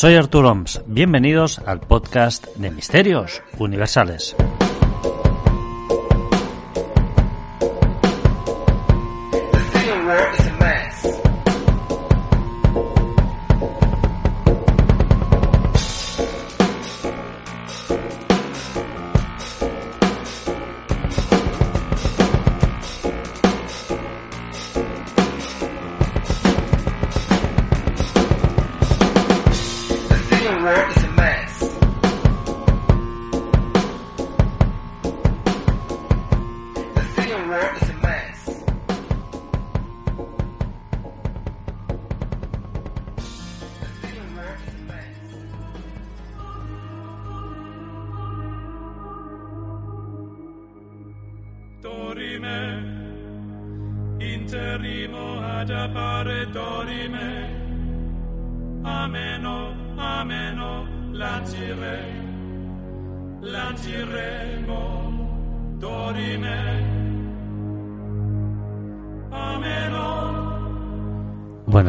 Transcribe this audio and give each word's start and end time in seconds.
Soy 0.00 0.14
Arturo 0.14 0.52
Oms. 0.52 0.80
Bienvenidos 0.86 1.58
al 1.66 1.80
podcast 1.80 2.46
de 2.54 2.70
Misterios 2.70 3.42
Universales. 3.58 4.36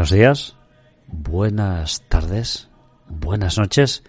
Buenos 0.10 0.26
días, 0.26 0.56
buenas 1.06 2.02
tardes, 2.10 2.68
buenas 3.08 3.60
noches. 3.60 4.04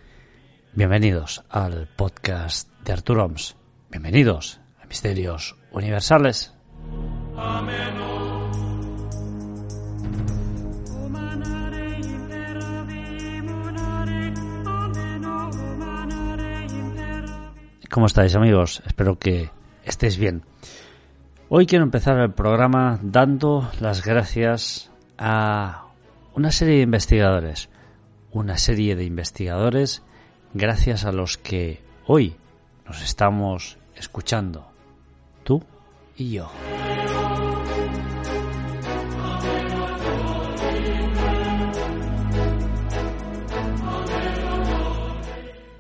Bienvenidos 0.73 1.45
al 1.51 1.89
podcast 1.95 2.71
de 2.85 2.95
Arturo 2.95 3.27
Oms. 3.27 3.55
Bienvenidos 3.91 4.63
a 4.83 4.87
Misterios 4.87 5.57
Universales. 5.71 6.55
¿Cómo 17.91 18.07
estáis 18.07 18.35
amigos? 18.37 18.83
Espero 18.87 19.19
que 19.19 19.51
estéis 19.85 20.17
bien. 20.17 20.45
Hoy 21.51 21.67
quiero 21.67 21.85
empezar 21.85 22.19
el 22.21 22.33
programa 22.33 22.99
dando 23.03 23.71
las 23.81 24.03
gracias 24.03 24.91
a 25.19 25.90
una 26.41 26.53
serie 26.53 26.77
de 26.77 26.85
investigadores. 26.85 27.69
Una 28.33 28.57
serie 28.57 28.97
de 28.97 29.05
investigadores 29.05 30.03
gracias 30.55 31.05
a 31.05 31.13
los 31.13 31.37
que 31.37 31.83
hoy 32.07 32.35
nos 32.87 33.03
estamos 33.03 33.77
escuchando. 33.95 34.73
Tú 35.45 35.63
y 36.17 36.31
yo. 36.31 36.51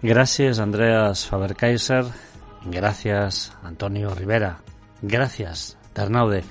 Gracias 0.03 0.59
Andreas 0.59 1.27
Faber-Kaiser, 1.27 2.05
gracias 2.67 3.57
Antonio 3.63 4.15
Rivera, 4.15 4.61
gracias 5.01 5.79
Ternaude, 5.95 6.45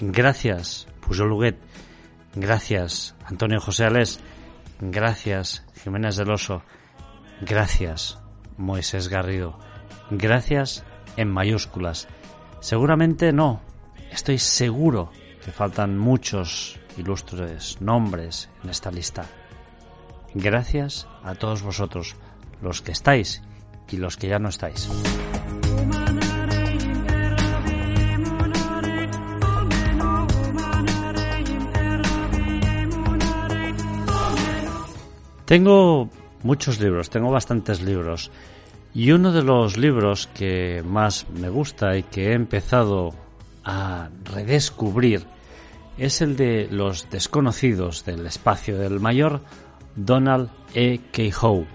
gracias 0.00 0.88
Pujol 1.06 1.32
Huguet, 1.32 1.58
gracias 2.34 3.14
Antonio 3.24 3.60
José 3.60 3.84
Alés, 3.84 4.20
gracias 4.80 5.64
Jiménez 5.82 6.16
del 6.16 6.30
Oso, 6.30 6.62
gracias 7.40 8.18
Moisés 8.56 9.08
Garrido, 9.08 9.58
gracias 10.10 10.84
en 11.16 11.30
mayúsculas. 11.30 12.08
Seguramente 12.60 13.32
no, 13.32 13.60
estoy 14.10 14.38
seguro 14.38 15.10
que 15.44 15.50
faltan 15.50 15.98
muchos 15.98 16.78
ilustres 16.96 17.80
nombres 17.80 18.50
en 18.62 18.70
esta 18.70 18.90
lista. 18.90 19.24
Gracias 20.34 21.08
a 21.24 21.34
todos 21.34 21.62
vosotros, 21.62 22.16
los 22.62 22.82
que 22.82 22.92
estáis 22.92 23.42
y 23.90 23.96
los 23.96 24.16
que 24.16 24.28
ya 24.28 24.38
no 24.38 24.48
estáis. 24.48 24.88
Tengo 35.50 36.08
muchos 36.44 36.78
libros, 36.78 37.10
tengo 37.10 37.28
bastantes 37.32 37.82
libros. 37.82 38.30
Y 38.94 39.10
uno 39.10 39.32
de 39.32 39.42
los 39.42 39.76
libros 39.76 40.28
que 40.32 40.80
más 40.86 41.26
me 41.28 41.48
gusta 41.48 41.96
y 41.96 42.04
que 42.04 42.28
he 42.28 42.34
empezado 42.34 43.12
a 43.64 44.10
redescubrir 44.22 45.26
es 45.98 46.20
el 46.20 46.36
de 46.36 46.68
Los 46.70 47.10
desconocidos 47.10 48.04
del 48.04 48.26
espacio 48.26 48.78
del 48.78 49.00
mayor 49.00 49.40
Donald 49.96 50.50
E. 50.72 51.00
K. 51.10 51.36
Howe. 51.42 51.66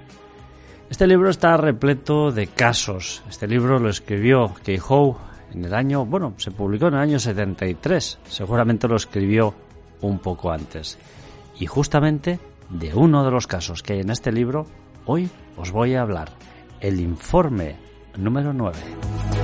Este 0.90 1.06
libro 1.06 1.30
está 1.30 1.58
repleto 1.58 2.32
de 2.32 2.48
casos. 2.48 3.24
Este 3.28 3.46
libro 3.46 3.78
lo 3.78 3.90
escribió 3.90 4.54
K. 4.64 4.72
Howe 4.88 5.18
en 5.54 5.66
el 5.66 5.74
año, 5.74 6.06
bueno, 6.06 6.34
se 6.38 6.52
publicó 6.52 6.88
en 6.88 6.94
el 6.94 7.02
año 7.02 7.20
73. 7.20 8.20
Seguramente 8.30 8.88
lo 8.88 8.96
escribió 8.96 9.54
un 10.00 10.20
poco 10.20 10.50
antes. 10.50 10.98
Y 11.60 11.66
justamente 11.66 12.40
de 12.70 12.94
uno 12.94 13.24
de 13.24 13.32
los 13.32 13.48
casos 13.48 13.84
que 13.84 13.94
hay 13.94 14.00
en 14.00 14.10
este 14.10 14.32
libro, 14.32 14.66
hoy 15.06 15.30
os 15.58 15.72
voy 15.72 15.96
a 15.96 16.02
hablar. 16.02 16.32
El 16.80 17.00
informe 17.00 17.78
número 18.18 18.54
9. 18.54 19.35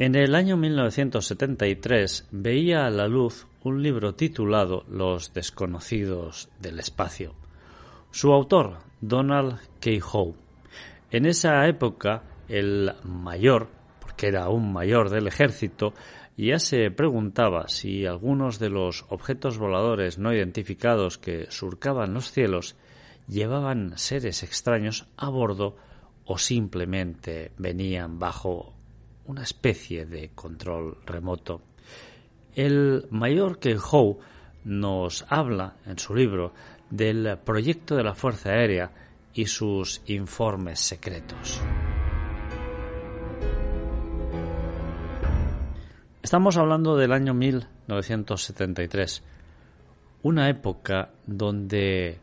En 0.00 0.14
el 0.14 0.36
año 0.36 0.56
1973 0.56 2.28
veía 2.30 2.86
a 2.86 2.90
la 2.90 3.08
luz 3.08 3.48
un 3.64 3.82
libro 3.82 4.14
titulado 4.14 4.84
Los 4.88 5.34
desconocidos 5.34 6.48
del 6.60 6.78
espacio. 6.78 7.34
Su 8.12 8.32
autor, 8.32 8.78
Donald 9.00 9.58
K. 9.80 9.90
Howe. 10.12 10.36
En 11.10 11.26
esa 11.26 11.66
época, 11.66 12.22
el 12.48 12.92
mayor, 13.02 13.70
porque 13.98 14.28
era 14.28 14.48
un 14.50 14.72
mayor 14.72 15.10
del 15.10 15.26
ejército, 15.26 15.94
ya 16.36 16.60
se 16.60 16.92
preguntaba 16.92 17.66
si 17.66 18.06
algunos 18.06 18.60
de 18.60 18.68
los 18.68 19.04
objetos 19.08 19.58
voladores 19.58 20.16
no 20.16 20.32
identificados 20.32 21.18
que 21.18 21.50
surcaban 21.50 22.14
los 22.14 22.30
cielos 22.30 22.76
llevaban 23.26 23.98
seres 23.98 24.44
extraños 24.44 25.08
a 25.16 25.28
bordo 25.28 25.74
o 26.24 26.38
simplemente 26.38 27.50
venían 27.58 28.20
bajo 28.20 28.77
una 29.28 29.42
especie 29.42 30.04
de 30.06 30.30
control 30.34 30.98
remoto. 31.06 31.62
El 32.54 33.06
mayor 33.10 33.60
Howe 33.62 34.18
nos 34.64 35.24
habla 35.28 35.76
en 35.86 35.98
su 35.98 36.14
libro 36.14 36.54
del 36.90 37.38
proyecto 37.44 37.94
de 37.94 38.02
la 38.02 38.14
Fuerza 38.14 38.48
Aérea 38.50 38.90
y 39.34 39.44
sus 39.46 40.00
informes 40.06 40.80
secretos. 40.80 41.60
Estamos 46.22 46.56
hablando 46.56 46.96
del 46.96 47.12
año 47.12 47.34
1973, 47.34 49.22
una 50.22 50.48
época 50.48 51.10
donde 51.26 52.18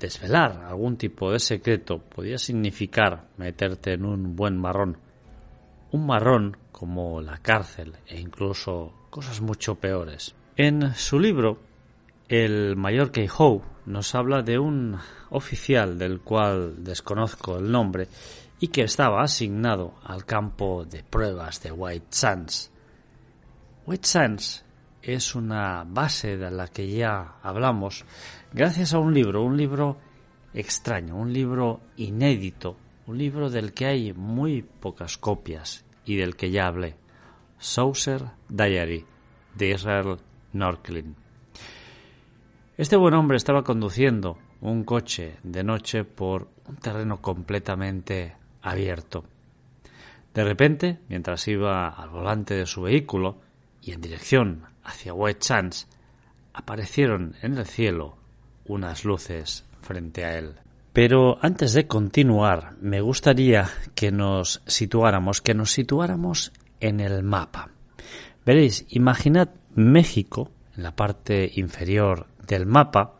desvelar 0.00 0.64
algún 0.64 0.96
tipo 0.96 1.30
de 1.32 1.38
secreto 1.38 1.98
podía 1.98 2.36
significar 2.38 3.28
meterte 3.36 3.92
en 3.92 4.04
un 4.04 4.34
buen 4.36 4.56
marrón 4.56 5.07
un 5.90 6.06
marrón 6.06 6.56
como 6.72 7.20
la 7.20 7.38
cárcel 7.38 7.96
e 8.06 8.20
incluso 8.20 8.92
cosas 9.10 9.40
mucho 9.40 9.76
peores. 9.76 10.34
En 10.56 10.94
su 10.94 11.18
libro, 11.18 11.58
el 12.28 12.76
mayor 12.76 13.10
Kei 13.10 13.28
Howe 13.28 13.62
nos 13.86 14.14
habla 14.14 14.42
de 14.42 14.58
un 14.58 14.98
oficial 15.30 15.98
del 15.98 16.20
cual 16.20 16.84
desconozco 16.84 17.58
el 17.58 17.70
nombre 17.70 18.08
y 18.60 18.68
que 18.68 18.82
estaba 18.82 19.22
asignado 19.22 19.94
al 20.04 20.24
campo 20.24 20.84
de 20.84 21.02
pruebas 21.02 21.62
de 21.62 21.72
White 21.72 22.08
Sands. 22.10 22.70
White 23.86 24.06
Sands 24.06 24.64
es 25.00 25.34
una 25.34 25.84
base 25.84 26.36
de 26.36 26.50
la 26.50 26.68
que 26.68 26.90
ya 26.90 27.36
hablamos 27.42 28.04
gracias 28.52 28.92
a 28.92 28.98
un 28.98 29.14
libro, 29.14 29.42
un 29.42 29.56
libro 29.56 29.96
extraño, 30.52 31.16
un 31.16 31.32
libro 31.32 31.80
inédito 31.96 32.76
un 33.08 33.16
libro 33.16 33.48
del 33.48 33.72
que 33.72 33.86
hay 33.86 34.12
muy 34.12 34.60
pocas 34.60 35.16
copias 35.16 35.82
y 36.04 36.16
del 36.16 36.36
que 36.36 36.50
ya 36.50 36.66
hablé, 36.66 36.94
Saucer 37.58 38.22
Diary, 38.50 39.06
de 39.54 39.70
Israel 39.70 40.18
Norklin. 40.52 41.16
Este 42.76 42.96
buen 42.96 43.14
hombre 43.14 43.38
estaba 43.38 43.64
conduciendo 43.64 44.36
un 44.60 44.84
coche 44.84 45.38
de 45.42 45.64
noche 45.64 46.04
por 46.04 46.48
un 46.66 46.76
terreno 46.76 47.22
completamente 47.22 48.36
abierto. 48.60 49.24
De 50.34 50.44
repente, 50.44 50.98
mientras 51.08 51.48
iba 51.48 51.88
al 51.88 52.10
volante 52.10 52.54
de 52.54 52.66
su 52.66 52.82
vehículo 52.82 53.40
y 53.80 53.92
en 53.92 54.02
dirección 54.02 54.64
hacia 54.84 55.14
White 55.14 55.40
Sands, 55.40 55.88
aparecieron 56.52 57.36
en 57.40 57.56
el 57.56 57.64
cielo 57.64 58.18
unas 58.66 59.06
luces 59.06 59.64
frente 59.80 60.26
a 60.26 60.36
él. 60.36 60.56
Pero 61.00 61.38
antes 61.42 61.74
de 61.74 61.86
continuar, 61.86 62.74
me 62.80 63.00
gustaría 63.00 63.70
que 63.94 64.10
nos 64.10 64.62
situáramos, 64.66 65.40
que 65.40 65.54
nos 65.54 65.70
situáramos 65.70 66.52
en 66.80 66.98
el 66.98 67.22
mapa. 67.22 67.70
Veréis, 68.44 68.84
imaginad 68.88 69.48
México 69.76 70.50
en 70.76 70.82
la 70.82 70.96
parte 70.96 71.52
inferior 71.54 72.26
del 72.44 72.66
mapa, 72.66 73.14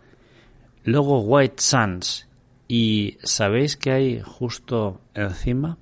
luego 0.82 1.20
White 1.20 1.62
Sands 1.62 2.26
y 2.66 3.16
¿sabéis 3.22 3.76
qué 3.76 3.92
hay 3.92 4.22
justo 4.22 5.00
encima? 5.14 5.78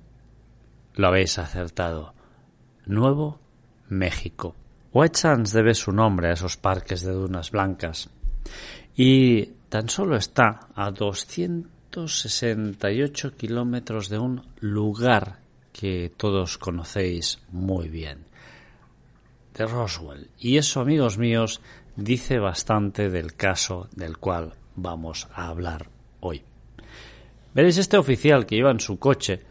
Lo 0.93 1.07
habéis 1.07 1.39
acertado. 1.39 2.13
Nuevo 2.85 3.39
México. 3.89 4.55
White 4.93 5.17
Sands 5.17 5.51
debe 5.51 5.73
su 5.73 5.91
nombre 5.91 6.29
a 6.29 6.33
esos 6.33 6.57
parques 6.57 7.01
de 7.01 7.13
dunas 7.13 7.49
blancas 7.49 8.11
y 8.95 9.45
tan 9.69 9.89
solo 9.89 10.15
está 10.15 10.67
a 10.75 10.91
200 10.91 11.76
168 12.05 13.35
kilómetros 13.35 14.07
de 14.09 14.19
un 14.19 14.43
lugar 14.59 15.39
que 15.73 16.11
todos 16.15 16.59
conocéis 16.59 17.39
muy 17.49 17.89
bien, 17.89 18.25
de 19.55 19.65
Roswell. 19.65 20.29
Y 20.37 20.57
eso, 20.57 20.81
amigos 20.81 21.17
míos, 21.17 21.59
dice 21.95 22.37
bastante 22.37 23.09
del 23.09 23.33
caso 23.33 23.89
del 23.95 24.17
cual 24.17 24.53
vamos 24.75 25.27
a 25.33 25.47
hablar 25.47 25.89
hoy. 26.19 26.43
Veréis, 27.55 27.79
este 27.79 27.97
oficial 27.97 28.45
que 28.45 28.57
iba 28.57 28.69
en 28.69 28.79
su 28.79 28.99
coche 28.99 29.41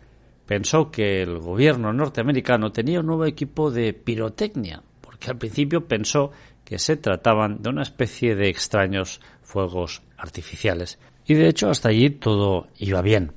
pensó 0.46 0.92
que 0.92 1.22
el 1.22 1.40
gobierno 1.40 1.92
norteamericano 1.92 2.70
tenía 2.70 3.00
un 3.00 3.06
nuevo 3.06 3.24
equipo 3.24 3.72
de 3.72 3.92
pirotecnia, 3.92 4.84
porque 5.00 5.30
al 5.30 5.38
principio 5.38 5.88
pensó 5.88 6.30
que 6.64 6.78
se 6.78 6.96
trataban 6.96 7.60
de 7.60 7.70
una 7.70 7.82
especie 7.82 8.36
de 8.36 8.48
extraños 8.48 9.20
fuegos 9.42 10.02
artificiales 10.16 11.00
y 11.26 11.34
de 11.34 11.48
hecho 11.48 11.68
hasta 11.68 11.88
allí 11.88 12.10
todo 12.10 12.68
iba 12.78 13.02
bien. 13.02 13.32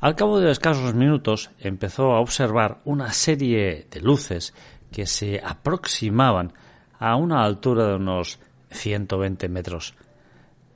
Al 0.00 0.16
cabo 0.16 0.40
de 0.40 0.50
escasos 0.50 0.94
minutos 0.94 1.50
empezó 1.60 2.12
a 2.12 2.20
observar 2.20 2.80
una 2.84 3.12
serie 3.12 3.86
de 3.90 4.00
luces 4.00 4.52
que 4.90 5.06
se 5.06 5.40
aproximaban 5.42 6.52
a 6.98 7.16
una 7.16 7.44
altura 7.44 7.86
de 7.86 7.94
unos 7.94 8.40
120 8.70 9.48
metros. 9.48 9.94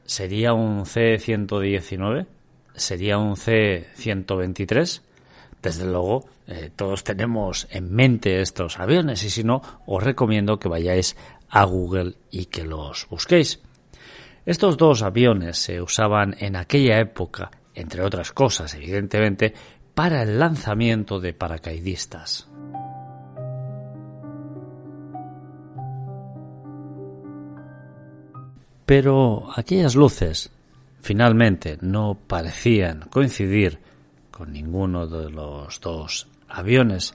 ¿Sería 0.04 0.52
un 0.52 0.86
C-119? 0.86 2.26
¿Sería 2.74 3.18
un 3.18 3.36
C-123? 3.36 5.02
Desde 5.60 5.86
luego, 5.86 6.26
eh, 6.46 6.70
todos 6.76 7.02
tenemos 7.02 7.66
en 7.70 7.92
mente 7.92 8.40
estos 8.40 8.78
aviones 8.78 9.24
y 9.24 9.30
si 9.30 9.42
no, 9.42 9.62
os 9.86 10.02
recomiendo 10.02 10.60
que 10.60 10.68
vayáis 10.68 11.16
a 11.48 11.64
Google 11.64 12.14
y 12.30 12.46
que 12.46 12.64
los 12.64 13.08
busquéis. 13.10 13.60
Estos 14.46 14.76
dos 14.76 15.02
aviones 15.02 15.58
se 15.58 15.82
usaban 15.82 16.36
en 16.38 16.54
aquella 16.54 17.00
época, 17.00 17.50
entre 17.74 18.04
otras 18.04 18.30
cosas, 18.30 18.72
evidentemente, 18.74 19.52
para 19.92 20.22
el 20.22 20.38
lanzamiento 20.38 21.18
de 21.18 21.34
paracaidistas. 21.34 22.48
Pero 28.86 29.48
aquellas 29.56 29.96
luces 29.96 30.52
finalmente 31.00 31.76
no 31.80 32.16
parecían 32.28 33.00
coincidir 33.10 33.80
con 34.30 34.52
ninguno 34.52 35.08
de 35.08 35.28
los 35.28 35.80
dos 35.80 36.28
aviones. 36.46 37.14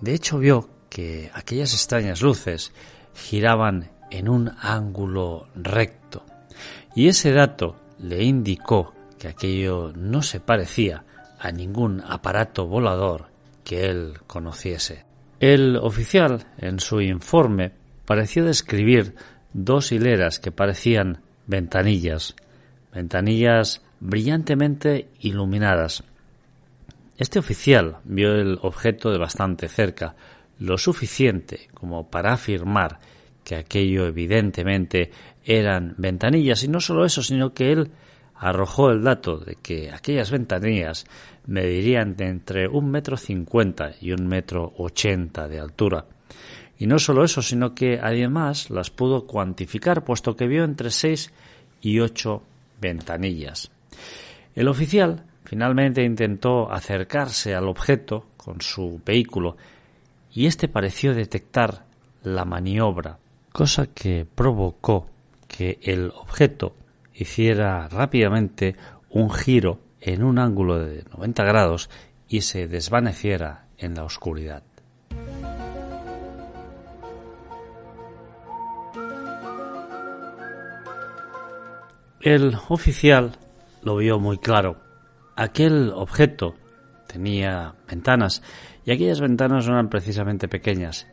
De 0.00 0.12
hecho 0.12 0.40
vio 0.40 0.68
que 0.90 1.30
aquellas 1.34 1.72
extrañas 1.72 2.20
luces 2.20 2.72
giraban 3.14 3.92
en 4.10 4.28
un 4.28 4.50
ángulo 4.60 5.46
recto 5.54 6.24
y 6.98 7.06
ese 7.06 7.30
dato 7.30 7.76
le 8.00 8.24
indicó 8.24 8.92
que 9.20 9.28
aquello 9.28 9.92
no 9.94 10.20
se 10.20 10.40
parecía 10.40 11.04
a 11.38 11.52
ningún 11.52 12.02
aparato 12.04 12.66
volador 12.66 13.26
que 13.62 13.88
él 13.88 14.14
conociese. 14.26 15.04
El 15.38 15.76
oficial, 15.76 16.46
en 16.56 16.80
su 16.80 17.00
informe, 17.00 17.70
pareció 18.04 18.44
describir 18.44 19.14
dos 19.52 19.92
hileras 19.92 20.40
que 20.40 20.50
parecían 20.50 21.20
ventanillas, 21.46 22.34
ventanillas 22.92 23.80
brillantemente 24.00 25.06
iluminadas. 25.20 26.02
Este 27.16 27.38
oficial 27.38 27.98
vio 28.02 28.34
el 28.34 28.58
objeto 28.60 29.12
de 29.12 29.18
bastante 29.18 29.68
cerca, 29.68 30.16
lo 30.58 30.76
suficiente 30.78 31.68
como 31.74 32.10
para 32.10 32.32
afirmar 32.32 32.98
que 33.44 33.54
aquello 33.54 34.04
evidentemente 34.06 35.12
eran 35.48 35.94
ventanillas 35.96 36.62
y 36.62 36.68
no 36.68 36.78
solo 36.78 37.06
eso, 37.06 37.22
sino 37.22 37.54
que 37.54 37.72
él 37.72 37.90
arrojó 38.34 38.90
el 38.90 39.02
dato 39.02 39.38
de 39.38 39.56
que 39.56 39.90
aquellas 39.90 40.30
ventanillas 40.30 41.06
medirían 41.46 42.16
de 42.16 42.26
entre 42.26 42.68
un 42.68 42.90
metro 42.90 43.16
cincuenta 43.16 43.92
y 43.98 44.12
un 44.12 44.26
metro 44.26 44.74
ochenta 44.76 45.48
de 45.48 45.58
altura. 45.58 46.04
Y 46.78 46.86
no 46.86 46.98
solo 46.98 47.24
eso, 47.24 47.40
sino 47.40 47.74
que 47.74 47.98
además 47.98 48.68
las 48.68 48.90
pudo 48.90 49.26
cuantificar, 49.26 50.04
puesto 50.04 50.36
que 50.36 50.46
vio 50.46 50.64
entre 50.64 50.90
seis 50.90 51.32
y 51.80 51.98
ocho 51.98 52.42
ventanillas. 52.78 53.70
El 54.54 54.68
oficial 54.68 55.24
finalmente 55.44 56.04
intentó 56.04 56.70
acercarse 56.70 57.54
al 57.54 57.68
objeto 57.68 58.26
con 58.36 58.60
su 58.60 59.00
vehículo 59.04 59.56
y 60.30 60.44
éste 60.44 60.68
pareció 60.68 61.14
detectar 61.14 61.86
la 62.22 62.44
maniobra, 62.44 63.18
cosa 63.50 63.86
que 63.86 64.26
provocó 64.32 65.06
que 65.48 65.80
el 65.82 66.12
objeto 66.14 66.76
hiciera 67.14 67.88
rápidamente 67.88 68.76
un 69.10 69.30
giro 69.30 69.80
en 70.00 70.22
un 70.22 70.38
ángulo 70.38 70.78
de 70.78 71.02
90 71.16 71.44
grados 71.44 71.90
y 72.28 72.42
se 72.42 72.68
desvaneciera 72.68 73.66
en 73.78 73.94
la 73.94 74.04
oscuridad. 74.04 74.62
El 82.20 82.56
oficial 82.68 83.38
lo 83.82 83.96
vio 83.96 84.18
muy 84.18 84.38
claro. 84.38 84.76
Aquel 85.36 85.92
objeto 85.94 86.56
tenía 87.06 87.74
ventanas 87.88 88.42
y 88.84 88.90
aquellas 88.90 89.20
ventanas 89.20 89.66
no 89.66 89.74
eran 89.74 89.88
precisamente 89.88 90.48
pequeñas, 90.48 91.06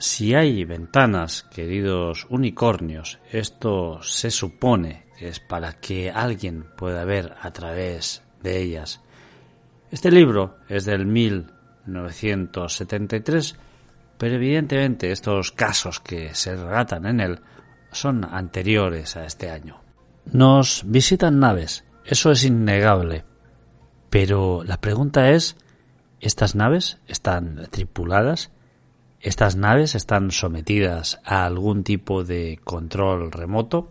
si 0.00 0.34
hay 0.34 0.64
ventanas, 0.64 1.46
queridos 1.50 2.26
unicornios, 2.30 3.18
esto 3.30 4.02
se 4.02 4.30
supone 4.30 5.04
que 5.18 5.28
es 5.28 5.40
para 5.40 5.74
que 5.74 6.10
alguien 6.10 6.64
pueda 6.74 7.04
ver 7.04 7.34
a 7.38 7.50
través 7.50 8.22
de 8.42 8.62
ellas. 8.62 9.02
Este 9.90 10.10
libro 10.10 10.56
es 10.70 10.86
del 10.86 11.04
1973, 11.04 13.56
pero 14.16 14.36
evidentemente 14.36 15.12
estos 15.12 15.52
casos 15.52 16.00
que 16.00 16.34
se 16.34 16.56
relatan 16.56 17.04
en 17.04 17.20
él 17.20 17.40
son 17.92 18.24
anteriores 18.24 19.18
a 19.18 19.26
este 19.26 19.50
año. 19.50 19.82
Nos 20.32 20.82
visitan 20.86 21.40
naves, 21.40 21.84
eso 22.06 22.30
es 22.30 22.42
innegable. 22.44 23.26
Pero 24.08 24.64
la 24.64 24.80
pregunta 24.80 25.28
es, 25.28 25.58
¿estas 26.20 26.54
naves 26.54 26.96
están 27.06 27.66
tripuladas? 27.70 28.50
¿Estas 29.20 29.54
naves 29.54 29.94
están 29.94 30.30
sometidas 30.30 31.20
a 31.24 31.44
algún 31.44 31.84
tipo 31.84 32.24
de 32.24 32.58
control 32.64 33.30
remoto? 33.30 33.90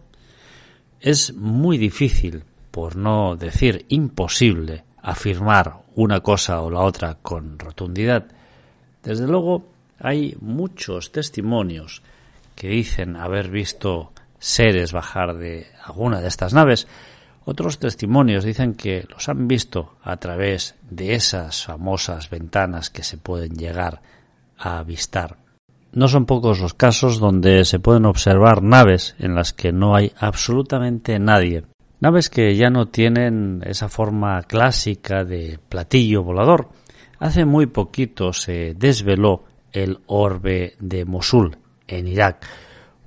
Es 1.00 1.36
muy 1.36 1.78
difícil, 1.78 2.46
por 2.72 2.96
no 2.96 3.36
decir 3.36 3.86
imposible, 3.90 4.86
afirmar 5.00 5.84
una 5.94 6.22
cosa 6.22 6.62
o 6.62 6.72
la 6.72 6.80
otra 6.80 7.20
con 7.22 7.60
rotundidad. 7.60 8.26
Desde 9.04 9.28
luego, 9.28 9.68
hay 10.00 10.36
muchos 10.42 11.12
testimonios 11.12 12.02
que 12.56 12.70
dicen 12.70 13.16
haber 13.16 13.50
visto 13.50 14.12
seres 14.40 14.94
bajar 14.94 15.38
de 15.38 15.68
alguna 15.84 16.22
de 16.22 16.28
estas 16.28 16.56
naves. 16.56 16.88
Otros 17.46 17.78
testimonios 17.78 18.44
dicen 18.44 18.74
que 18.74 19.06
los 19.08 19.30
han 19.30 19.48
visto 19.48 19.96
a 20.02 20.18
través 20.18 20.74
de 20.90 21.14
esas 21.14 21.66
famosas 21.66 22.32
ventanas 22.32 22.90
que 22.90 23.04
se 23.04 23.18
pueden 23.18 23.56
llegar 23.56 24.02
avistar. 24.60 25.38
No 25.92 26.08
son 26.08 26.26
pocos 26.26 26.60
los 26.60 26.74
casos 26.74 27.20
donde 27.20 27.66
se 27.66 27.80
pueden 27.80 28.06
observar 28.06 28.62
naves 28.62 29.16
en 29.18 29.34
las 29.34 29.54
que 29.54 29.72
no 29.72 29.96
hay 29.96 30.12
absolutamente 30.20 31.18
nadie. 31.18 31.64
Naves 32.00 32.30
que 32.30 32.56
ya 32.56 32.70
no 32.70 32.88
tienen 32.88 33.62
esa 33.66 33.90
forma 33.90 34.44
clásica 34.44 35.26
de 35.26 35.60
platillo 35.68 36.24
volador. 36.24 36.70
Hace 37.18 37.44
muy 37.44 37.66
poquito 37.66 38.34
se 38.34 38.76
desveló 38.76 39.46
el 39.72 40.00
orbe 40.06 40.76
de 40.80 41.06
Mosul, 41.06 41.58
en 41.88 42.08
Irak. 42.08 42.46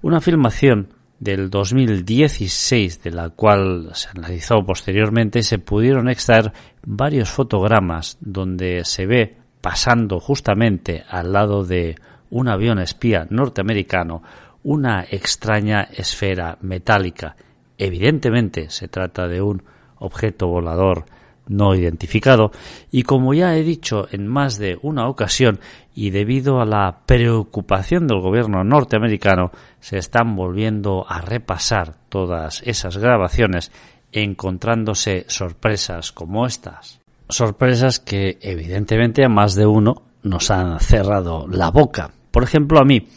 Una 0.03 0.21
filmación 0.21 0.89
del 1.21 1.51
2016, 1.51 3.03
de 3.03 3.11
la 3.13 3.31
cual 3.31 3.91
se 3.95 4.09
analizó 4.09 4.67
posteriormente, 4.67 5.43
se 5.43 5.59
pudieron 5.59 6.09
extraer 6.11 6.53
varios 6.85 7.31
fotogramas 7.31 8.19
donde 8.21 8.85
se 8.85 9.07
ve 9.07 9.42
pasando 9.63 10.21
justamente 10.21 11.05
al 11.09 11.33
lado 11.33 11.65
de 11.65 11.97
un 12.29 12.49
avión 12.49 12.79
espía 12.79 13.27
norteamericano 13.31 14.23
una 14.63 15.05
extraña 15.11 15.89
esfera 15.91 16.59
metálica. 16.61 17.37
Evidentemente 17.79 18.69
se 18.69 18.89
trata 18.89 19.29
de 19.29 19.41
un 19.41 19.63
objeto 19.99 20.49
volador 20.49 21.07
no 21.49 21.75
identificado 21.75 22.53
y 22.91 23.03
como 23.03 23.35
ya 23.35 23.57
he 23.57 23.63
dicho 23.63 24.07
en 24.11 24.29
más 24.29 24.59
de 24.59 24.79
una 24.83 25.09
ocasión 25.09 25.59
y 25.95 26.11
debido 26.11 26.61
a 26.61 26.65
la 26.65 27.01
preocupación 27.07 28.07
del 28.07 28.21
gobierno 28.21 28.65
norteamericano 28.65 29.51
se 29.81 29.99
están 29.99 30.37
volviendo 30.37 31.05
a 31.09 31.21
repasar 31.21 31.95
todas 32.09 32.63
esas 32.65 32.97
grabaciones 32.97 33.73
encontrándose 34.13 35.25
sorpresas 35.29 36.13
como 36.13 36.47
estas. 36.47 37.02
Sorpresas 37.33 38.01
que 38.01 38.39
evidentemente 38.41 39.25
a 39.25 39.29
más 39.29 39.55
de 39.55 39.67
uno 39.67 40.03
nos 40.23 40.51
han 40.51 40.79
cerrado 40.81 41.47
la 41.49 41.71
boca. 41.71 42.11
Por 42.31 42.43
ejemplo 42.43 42.79
a 42.79 42.85
mí. 42.85 43.09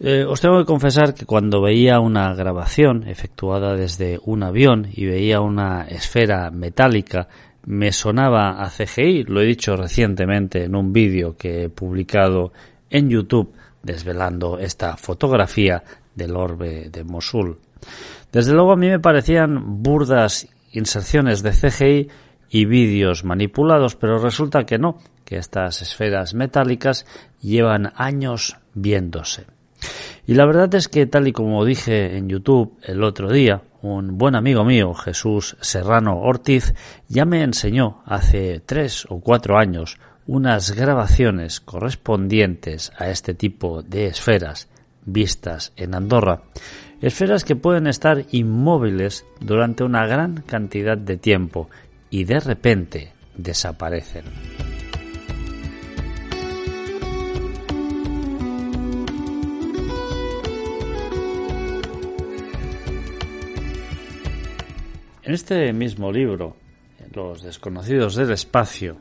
Eh, 0.00 0.24
os 0.28 0.40
tengo 0.40 0.58
que 0.58 0.64
confesar 0.64 1.14
que 1.14 1.24
cuando 1.24 1.62
veía 1.62 2.00
una 2.00 2.34
grabación 2.34 3.06
efectuada 3.06 3.74
desde 3.76 4.18
un 4.24 4.42
avión 4.42 4.88
y 4.92 5.06
veía 5.06 5.40
una 5.40 5.82
esfera 5.82 6.50
metálica 6.50 7.28
me 7.66 7.92
sonaba 7.92 8.62
a 8.62 8.68
CGI, 8.68 9.24
lo 9.24 9.40
he 9.40 9.46
dicho 9.46 9.76
recientemente 9.76 10.64
en 10.64 10.74
un 10.74 10.92
vídeo 10.92 11.36
que 11.36 11.64
he 11.64 11.68
publicado 11.68 12.52
en 12.90 13.08
YouTube 13.08 13.52
desvelando 13.82 14.58
esta 14.58 14.96
fotografía 14.96 15.82
del 16.14 16.36
orbe 16.36 16.90
de 16.90 17.04
Mosul. 17.04 17.58
Desde 18.32 18.52
luego 18.52 18.72
a 18.72 18.76
mí 18.76 18.88
me 18.88 18.98
parecían 18.98 19.82
burdas 19.82 20.48
inserciones 20.72 21.42
de 21.42 21.50
CGI 21.50 22.08
y 22.54 22.66
vídeos 22.66 23.24
manipulados, 23.24 23.96
pero 23.96 24.20
resulta 24.20 24.64
que 24.64 24.78
no, 24.78 24.98
que 25.24 25.38
estas 25.38 25.82
esferas 25.82 26.34
metálicas 26.34 27.04
llevan 27.40 27.92
años 27.96 28.58
viéndose. 28.74 29.46
Y 30.24 30.34
la 30.34 30.46
verdad 30.46 30.72
es 30.76 30.86
que 30.86 31.04
tal 31.06 31.26
y 31.26 31.32
como 31.32 31.64
dije 31.64 32.16
en 32.16 32.28
YouTube 32.28 32.78
el 32.84 33.02
otro 33.02 33.28
día, 33.28 33.62
un 33.82 34.18
buen 34.18 34.36
amigo 34.36 34.64
mío, 34.64 34.94
Jesús 34.94 35.56
Serrano 35.62 36.20
Ortiz, 36.20 36.74
ya 37.08 37.24
me 37.24 37.42
enseñó 37.42 38.04
hace 38.06 38.62
tres 38.64 39.04
o 39.08 39.18
cuatro 39.18 39.58
años 39.58 39.98
unas 40.28 40.76
grabaciones 40.76 41.58
correspondientes 41.58 42.92
a 42.96 43.10
este 43.10 43.34
tipo 43.34 43.82
de 43.82 44.06
esferas 44.06 44.68
vistas 45.04 45.72
en 45.74 45.96
Andorra. 45.96 46.42
Esferas 47.00 47.42
que 47.42 47.56
pueden 47.56 47.88
estar 47.88 48.24
inmóviles 48.30 49.26
durante 49.40 49.82
una 49.82 50.06
gran 50.06 50.42
cantidad 50.42 50.96
de 50.96 51.16
tiempo 51.16 51.68
y 52.14 52.22
de 52.22 52.38
repente 52.38 53.12
desaparecen. 53.36 54.22
En 65.24 65.34
este 65.34 65.72
mismo 65.72 66.12
libro, 66.12 66.54
Los 67.12 67.42
desconocidos 67.42 68.14
del 68.14 68.30
espacio, 68.30 68.96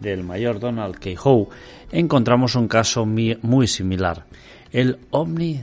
del 0.00 0.24
mayor 0.24 0.58
Donald 0.58 0.94
K. 0.94 1.10
Howe, 1.22 1.50
encontramos 1.92 2.54
un 2.54 2.68
caso 2.68 3.04
muy 3.04 3.66
similar, 3.66 4.24
el 4.72 4.98
Omni 5.10 5.62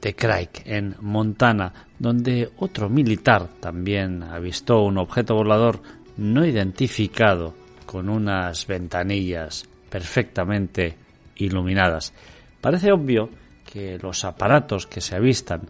de 0.00 0.14
Craig, 0.14 0.50
en 0.64 0.94
Montana, 1.00 1.72
donde 1.98 2.52
otro 2.58 2.88
militar 2.88 3.48
también 3.58 4.22
avistó 4.22 4.82
un 4.84 4.98
objeto 4.98 5.34
volador 5.34 5.80
no 6.18 6.44
identificado 6.44 7.54
con 7.86 8.08
unas 8.08 8.66
ventanillas 8.66 9.66
perfectamente 9.88 10.96
iluminadas. 11.36 12.12
Parece 12.60 12.92
obvio 12.92 13.30
que 13.64 13.98
los 13.98 14.24
aparatos 14.24 14.86
que 14.86 15.00
se 15.00 15.16
avistan 15.16 15.62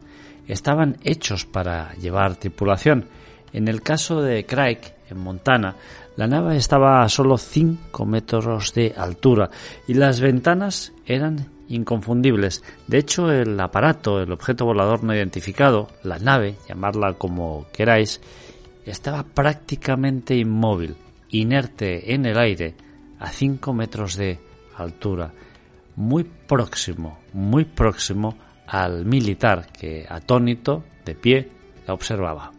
estaban 0.49 0.97
hechos 1.05 1.45
para 1.45 1.95
llevar 1.95 2.37
tripulación, 2.37 3.07
en 3.53 3.69
el 3.69 3.83
caso 3.83 4.23
de 4.23 4.45
Craig, 4.45 4.79
en 5.11 5.19
Montana, 5.19 5.77
la 6.17 6.27
nave 6.27 6.57
estaba 6.57 7.03
a 7.03 7.09
solo 7.09 7.39
5 7.39 8.05
metros 8.05 8.75
de 8.75 8.95
altura 8.97 9.51
y 9.87 9.95
las 9.95 10.21
ventanas 10.21 10.93
eran 11.07 11.47
inconfundibles. 11.69 12.63
De 12.87 12.99
hecho, 12.99 13.31
el 13.31 13.59
aparato, 13.61 14.21
el 14.21 14.33
objeto 14.33 14.65
volador 14.65 15.05
no 15.05 15.15
identificado, 15.15 15.89
la 16.03 16.19
nave, 16.19 16.57
llamarla 16.69 17.15
como 17.15 17.67
queráis, 17.73 18.21
estaba 18.91 19.23
prácticamente 19.23 20.37
inmóvil, 20.37 20.97
inerte 21.31 22.15
en 22.15 22.27
el 22.27 22.39
aire, 22.39 22.75
a 23.19 23.31
5 23.31 23.73
metros 23.73 24.17
de 24.17 24.39
altura, 24.77 25.33
muy 25.97 26.25
próximo, 26.25 27.19
muy 27.33 27.65
próximo 27.65 28.37
al 28.67 29.05
militar 29.05 29.69
que, 29.73 30.07
atónito, 30.09 30.85
de 31.05 31.15
pie, 31.15 31.49
la 31.87 31.95
observaba. 31.95 32.53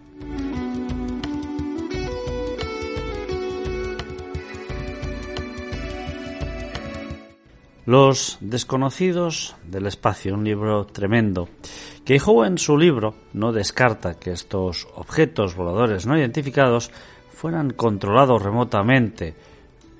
Los 7.85 8.37
desconocidos 8.39 9.55
del 9.65 9.87
espacio, 9.87 10.35
un 10.35 10.43
libro 10.43 10.85
tremendo, 10.85 11.49
que 12.09 12.19
Howe 12.19 12.47
en 12.47 12.57
su 12.57 12.75
libro 12.75 13.13
no 13.33 13.51
descarta 13.51 14.15
que 14.15 14.31
estos 14.31 14.87
objetos 14.95 15.55
voladores 15.55 16.07
no 16.07 16.17
identificados 16.17 16.89
fueran 17.29 17.69
controlados 17.69 18.41
remotamente, 18.41 19.35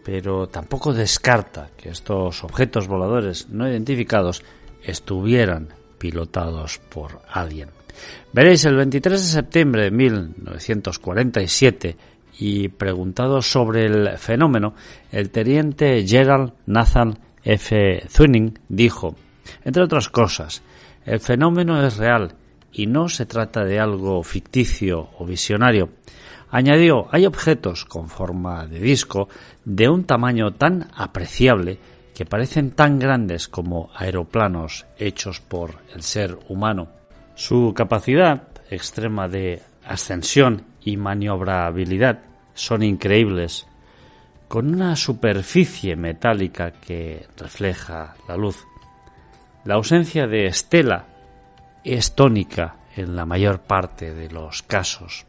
pero 0.04 0.48
tampoco 0.48 0.92
descarta 0.92 1.70
que 1.78 1.90
estos 1.90 2.44
objetos 2.44 2.88
voladores 2.88 3.50
no 3.50 3.70
identificados 3.70 4.44
estuvieran 4.82 5.68
pilotados 6.00 6.80
por 6.80 7.22
alguien. 7.32 7.70
Veréis, 8.34 8.66
el 8.66 8.76
23 8.76 9.22
de 9.22 9.28
septiembre 9.28 9.84
de 9.84 9.92
1947, 9.92 11.96
y 12.40 12.70
preguntado 12.70 13.44
sobre 13.44 13.86
el 13.86 14.18
fenómeno, 14.18 14.74
el 15.12 15.30
teniente 15.30 16.04
Gerald 16.08 16.54
Nathan 16.66 17.20
F. 17.44 18.04
Thuning 18.12 18.58
dijo, 18.68 19.16
entre 19.64 19.84
otras 19.84 20.10
cosas, 20.10 20.64
el 21.06 21.20
fenómeno 21.20 21.86
es 21.86 21.98
real 21.98 22.36
y 22.72 22.88
no 22.88 23.10
se 23.10 23.26
trata 23.26 23.64
de 23.64 23.80
algo 23.80 24.24
ficticio 24.24 25.10
o 25.18 25.26
visionario. 25.26 25.90
Añadió, 26.52 27.08
hay 27.12 27.26
objetos 27.26 27.86
con 27.86 28.10
forma 28.10 28.66
de 28.66 28.80
disco 28.80 29.30
de 29.66 29.88
un 29.88 30.06
tamaño 30.06 30.54
tan 30.54 30.90
apreciable 30.96 31.78
que 32.16 32.26
parecen 32.26 32.72
tan 32.72 33.00
grandes 33.00 33.48
como 33.48 33.92
aeroplanos 33.96 34.86
hechos 34.98 35.40
por 35.40 35.76
el 35.94 36.02
ser 36.02 36.38
humano. 36.50 36.90
Su 37.36 37.74
capacidad 37.76 38.50
extrema 38.70 39.28
de 39.28 39.62
ascensión 39.86 40.64
y 40.84 40.98
maniobrabilidad 40.98 42.20
son 42.54 42.84
increíbles, 42.84 43.68
con 44.48 44.74
una 44.74 44.96
superficie 44.96 45.96
metálica 45.96 46.72
que 46.72 47.28
refleja 47.38 48.16
la 48.28 48.36
luz. 48.36 48.66
La 49.70 49.76
ausencia 49.76 50.26
de 50.26 50.48
estela 50.48 51.06
es 51.84 52.16
tónica 52.16 52.78
en 52.96 53.16
la 53.16 53.28
mayor 53.28 53.60
parte 53.60 54.16
de 54.16 54.28
los 54.28 54.64
casos. 54.64 55.28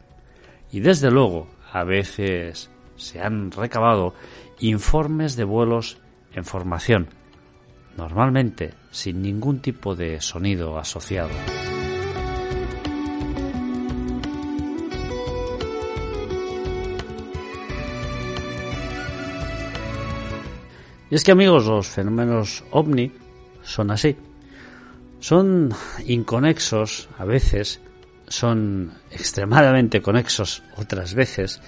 Y 0.71 0.79
desde 0.79 1.11
luego, 1.11 1.47
a 1.71 1.83
veces 1.83 2.71
se 2.95 3.21
han 3.21 3.51
recabado 3.51 4.15
informes 4.59 5.35
de 5.35 5.43
vuelos 5.43 5.99
en 6.33 6.43
formación, 6.43 7.09
normalmente 7.95 8.73
sin 8.89 9.21
ningún 9.21 9.59
tipo 9.59 9.93
de 9.95 10.19
sonido 10.21 10.79
asociado. 10.79 11.29
Y 21.11 21.13
es 21.13 21.23
que 21.23 21.31
amigos, 21.31 21.67
los 21.67 21.87
fenómenos 21.87 22.63
ovni 22.71 23.11
son 23.61 23.91
así. 23.91 24.17
Son 25.21 25.69
inconexos 26.07 27.07
a 27.19 27.25
veces, 27.25 27.79
son 28.27 28.91
extremadamente 29.11 30.01
conexos 30.01 30.63
otras 30.77 31.13
veces, 31.13 31.61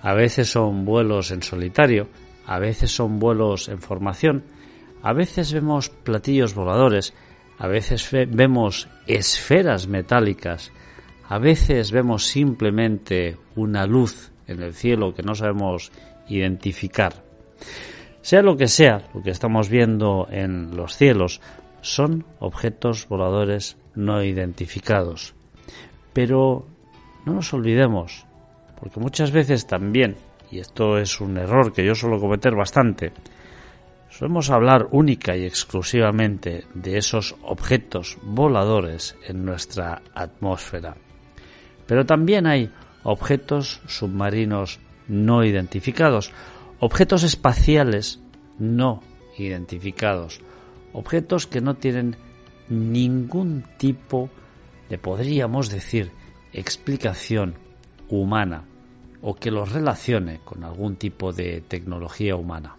a 0.00 0.14
veces 0.14 0.48
son 0.48 0.84
vuelos 0.84 1.32
en 1.32 1.42
solitario, 1.42 2.06
a 2.46 2.60
veces 2.60 2.92
son 2.92 3.18
vuelos 3.18 3.68
en 3.68 3.82
formación, 3.82 4.44
a 5.02 5.12
veces 5.12 5.52
vemos 5.52 5.90
platillos 5.90 6.54
voladores, 6.54 7.12
a 7.58 7.66
veces 7.66 8.08
vemos 8.12 8.86
esferas 9.08 9.88
metálicas, 9.88 10.70
a 11.28 11.40
veces 11.40 11.90
vemos 11.90 12.26
simplemente 12.26 13.36
una 13.56 13.86
luz 13.86 14.30
en 14.46 14.62
el 14.62 14.72
cielo 14.72 15.14
que 15.14 15.24
no 15.24 15.34
sabemos 15.34 15.90
identificar. 16.28 17.24
Sea 18.22 18.42
lo 18.42 18.56
que 18.56 18.68
sea 18.68 19.08
lo 19.14 19.22
que 19.22 19.30
estamos 19.30 19.68
viendo 19.68 20.28
en 20.30 20.76
los 20.76 20.96
cielos, 20.96 21.40
son 21.82 22.24
objetos 22.38 23.08
voladores 23.08 23.76
no 23.94 24.22
identificados. 24.22 25.34
Pero 26.12 26.66
no 27.24 27.34
nos 27.34 27.52
olvidemos, 27.52 28.26
porque 28.78 29.00
muchas 29.00 29.30
veces 29.30 29.66
también, 29.66 30.16
y 30.50 30.58
esto 30.58 30.98
es 30.98 31.20
un 31.20 31.36
error 31.36 31.72
que 31.72 31.84
yo 31.84 31.94
suelo 31.94 32.20
cometer 32.20 32.54
bastante, 32.54 33.12
solemos 34.08 34.50
hablar 34.50 34.88
única 34.90 35.36
y 35.36 35.44
exclusivamente 35.44 36.64
de 36.74 36.98
esos 36.98 37.36
objetos 37.42 38.18
voladores 38.22 39.16
en 39.26 39.44
nuestra 39.44 40.02
atmósfera. 40.14 40.96
Pero 41.86 42.04
también 42.06 42.46
hay 42.46 42.70
objetos 43.02 43.80
submarinos 43.86 44.80
no 45.08 45.44
identificados, 45.44 46.32
objetos 46.78 47.22
espaciales 47.22 48.20
no 48.58 49.02
identificados, 49.38 50.40
objetos 50.92 51.46
que 51.46 51.60
no 51.60 51.74
tienen 51.74 52.16
ningún 52.68 53.64
tipo 53.78 54.30
de, 54.88 54.98
podríamos 54.98 55.70
decir, 55.70 56.10
explicación 56.52 57.54
humana 58.08 58.64
o 59.22 59.34
que 59.34 59.50
los 59.50 59.72
relacione 59.72 60.40
con 60.44 60.64
algún 60.64 60.96
tipo 60.96 61.32
de 61.32 61.62
tecnología 61.66 62.36
humana. 62.36 62.76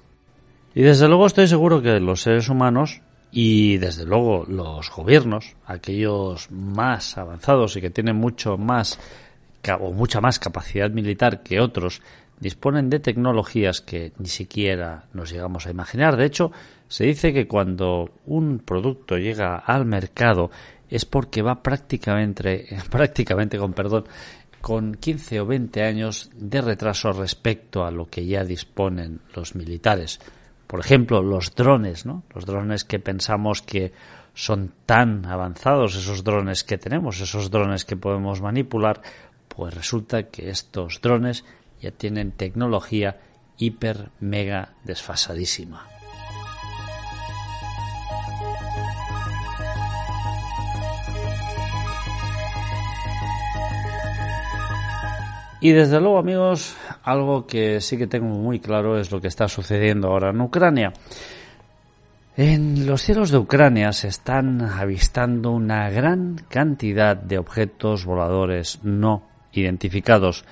Y 0.73 0.81
desde 0.81 1.07
luego 1.07 1.25
estoy 1.25 1.47
seguro 1.47 1.81
que 1.81 1.99
los 1.99 2.21
seres 2.21 2.49
humanos 2.49 3.01
y 3.31 3.77
desde 3.77 4.05
luego 4.05 4.45
los 4.47 4.89
gobiernos, 4.89 5.55
aquellos 5.65 6.51
más 6.51 7.17
avanzados 7.17 7.75
y 7.75 7.81
que 7.81 7.89
tienen 7.89 8.15
mucho 8.15 8.57
más 8.57 8.99
o 9.79 9.91
mucha 9.91 10.21
más 10.21 10.39
capacidad 10.39 10.89
militar 10.89 11.43
que 11.43 11.59
otros, 11.59 12.01
disponen 12.41 12.89
de 12.89 12.99
tecnologías 12.99 13.79
que 13.79 14.11
ni 14.17 14.27
siquiera 14.27 15.05
nos 15.13 15.31
llegamos 15.31 15.67
a 15.67 15.71
imaginar. 15.71 16.17
De 16.17 16.25
hecho, 16.25 16.51
se 16.87 17.05
dice 17.05 17.31
que 17.31 17.47
cuando 17.47 18.09
un 18.25 18.59
producto 18.59 19.17
llega 19.17 19.55
al 19.55 19.85
mercado 19.85 20.51
es 20.89 21.05
porque 21.05 21.41
va 21.41 21.63
prácticamente, 21.63 22.67
prácticamente 22.89 23.57
con 23.57 23.73
perdón, 23.73 24.05
con 24.59 24.95
15 24.95 25.39
o 25.39 25.45
20 25.45 25.83
años 25.83 26.29
de 26.35 26.61
retraso 26.61 27.11
respecto 27.13 27.85
a 27.85 27.91
lo 27.91 28.09
que 28.09 28.25
ya 28.25 28.43
disponen 28.43 29.21
los 29.35 29.55
militares. 29.55 30.19
Por 30.67 30.79
ejemplo, 30.79 31.21
los 31.21 31.53
drones, 31.55 32.05
¿no? 32.05 32.23
Los 32.33 32.45
drones 32.45 32.85
que 32.85 32.99
pensamos 32.99 33.61
que 33.61 33.91
son 34.33 34.71
tan 34.85 35.25
avanzados, 35.25 35.95
esos 35.95 36.23
drones 36.23 36.63
que 36.63 36.77
tenemos, 36.77 37.19
esos 37.21 37.51
drones 37.51 37.85
que 37.85 37.97
podemos 37.97 38.41
manipular, 38.41 39.01
pues 39.47 39.73
resulta 39.73 40.23
que 40.23 40.49
estos 40.49 41.01
drones 41.01 41.43
ya 41.81 41.91
tienen 41.91 42.31
tecnología 42.31 43.19
hiper 43.57 44.09
mega 44.19 44.73
desfasadísima. 44.83 45.87
Y 55.63 55.73
desde 55.73 56.01
luego, 56.01 56.17
amigos, 56.17 56.75
algo 57.03 57.45
que 57.45 57.81
sí 57.81 57.95
que 57.95 58.07
tengo 58.07 58.29
muy 58.29 58.59
claro 58.59 58.99
es 58.99 59.11
lo 59.11 59.21
que 59.21 59.27
está 59.27 59.47
sucediendo 59.47 60.07
ahora 60.07 60.31
en 60.31 60.41
Ucrania. 60.41 60.91
En 62.35 62.87
los 62.87 63.03
cielos 63.03 63.29
de 63.29 63.37
Ucrania 63.37 63.93
se 63.93 64.07
están 64.07 64.61
avistando 64.61 65.51
una 65.51 65.89
gran 65.91 66.37
cantidad 66.49 67.15
de 67.15 67.37
objetos 67.37 68.05
voladores 68.05 68.79
no 68.81 69.23
identificados. 69.51 70.45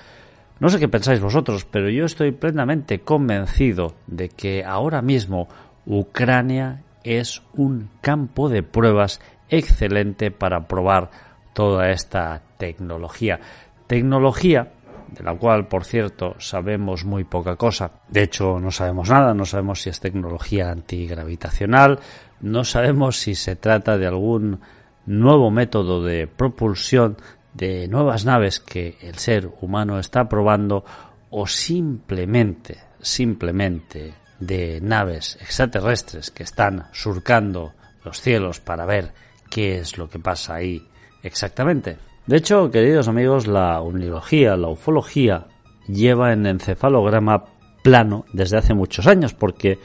No 0.60 0.68
sé 0.68 0.78
qué 0.78 0.88
pensáis 0.88 1.20
vosotros, 1.20 1.64
pero 1.64 1.88
yo 1.88 2.04
estoy 2.04 2.32
plenamente 2.32 3.00
convencido 3.00 3.94
de 4.06 4.28
que 4.28 4.62
ahora 4.62 5.00
mismo 5.00 5.48
Ucrania 5.86 6.82
es 7.02 7.42
un 7.54 7.88
campo 8.02 8.50
de 8.50 8.62
pruebas 8.62 9.22
excelente 9.48 10.30
para 10.30 10.68
probar 10.68 11.10
toda 11.54 11.90
esta 11.90 12.42
tecnología. 12.58 13.40
Tecnología 13.86 14.72
de 15.08 15.24
la 15.24 15.34
cual, 15.34 15.66
por 15.66 15.86
cierto, 15.86 16.36
sabemos 16.38 17.06
muy 17.06 17.24
poca 17.24 17.56
cosa. 17.56 17.92
De 18.08 18.22
hecho, 18.22 18.60
no 18.60 18.70
sabemos 18.70 19.08
nada, 19.08 19.32
no 19.32 19.46
sabemos 19.46 19.80
si 19.80 19.88
es 19.88 19.98
tecnología 19.98 20.70
antigravitacional, 20.70 22.00
no 22.42 22.64
sabemos 22.64 23.16
si 23.16 23.34
se 23.34 23.56
trata 23.56 23.96
de 23.96 24.06
algún 24.06 24.60
nuevo 25.06 25.50
método 25.50 26.04
de 26.04 26.26
propulsión 26.26 27.16
de 27.54 27.88
nuevas 27.88 28.24
naves 28.24 28.60
que 28.60 28.96
el 29.00 29.16
ser 29.16 29.50
humano 29.60 29.98
está 29.98 30.28
probando 30.28 30.84
o 31.30 31.46
simplemente, 31.46 32.78
simplemente 33.00 34.14
de 34.38 34.80
naves 34.80 35.36
extraterrestres 35.40 36.30
que 36.30 36.42
están 36.42 36.86
surcando 36.92 37.72
los 38.04 38.20
cielos 38.20 38.60
para 38.60 38.86
ver 38.86 39.12
qué 39.50 39.78
es 39.78 39.98
lo 39.98 40.08
que 40.08 40.18
pasa 40.18 40.54
ahí 40.54 40.82
exactamente. 41.22 41.98
De 42.26 42.36
hecho, 42.36 42.70
queridos 42.70 43.08
amigos, 43.08 43.46
la 43.46 43.80
unilogía, 43.80 44.56
la 44.56 44.68
ufología 44.68 45.46
lleva 45.86 46.32
en 46.32 46.46
encefalograma 46.46 47.44
plano 47.82 48.24
desde 48.32 48.58
hace 48.58 48.74
muchos 48.74 49.06
años 49.06 49.34
porque 49.34 49.78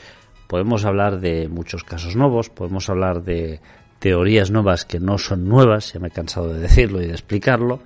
podemos 0.48 0.86
hablar 0.86 1.20
de 1.20 1.48
muchos 1.48 1.84
casos 1.84 2.16
nuevos, 2.16 2.50
podemos 2.50 2.90
hablar 2.90 3.24
de 3.24 3.60
teorías 4.00 4.52
nuevas 4.52 4.86
que 4.86 5.00
no 5.00 5.18
son 5.18 5.48
nuevas, 5.48 5.94
ya 5.94 6.00
me 6.00 6.10
he 6.10 6.12
cansado 6.12 6.54
de 6.54 6.60
decirlo 6.60 7.02
y 7.02 7.08
de 7.08 7.14
explicarlo, 7.14 7.80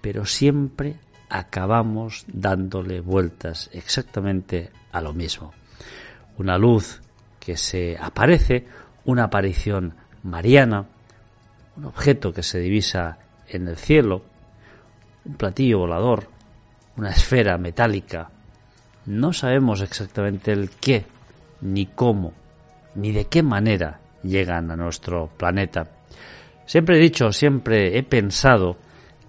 pero 0.00 0.24
siempre 0.24 0.96
acabamos 1.28 2.24
dándole 2.26 3.00
vueltas 3.00 3.70
exactamente 3.72 4.70
a 4.92 5.00
lo 5.00 5.12
mismo. 5.12 5.52
Una 6.38 6.58
luz 6.58 7.00
que 7.38 7.56
se 7.56 7.96
aparece, 8.00 8.66
una 9.04 9.24
aparición 9.24 9.94
mariana, 10.22 10.86
un 11.76 11.84
objeto 11.84 12.32
que 12.32 12.42
se 12.42 12.58
divisa 12.58 13.18
en 13.48 13.68
el 13.68 13.76
cielo, 13.76 14.22
un 15.24 15.34
platillo 15.34 15.78
volador, 15.78 16.28
una 16.96 17.10
esfera 17.10 17.58
metálica. 17.58 18.30
No 19.06 19.32
sabemos 19.32 19.80
exactamente 19.80 20.52
el 20.52 20.70
qué, 20.70 21.06
ni 21.60 21.86
cómo, 21.86 22.32
ni 22.94 23.12
de 23.12 23.26
qué 23.26 23.42
manera 23.42 23.99
llegan 24.22 24.70
a 24.70 24.76
nuestro 24.76 25.28
planeta. 25.36 25.90
Siempre 26.66 26.96
he 26.96 27.00
dicho, 27.00 27.32
siempre 27.32 27.98
he 27.98 28.02
pensado 28.02 28.76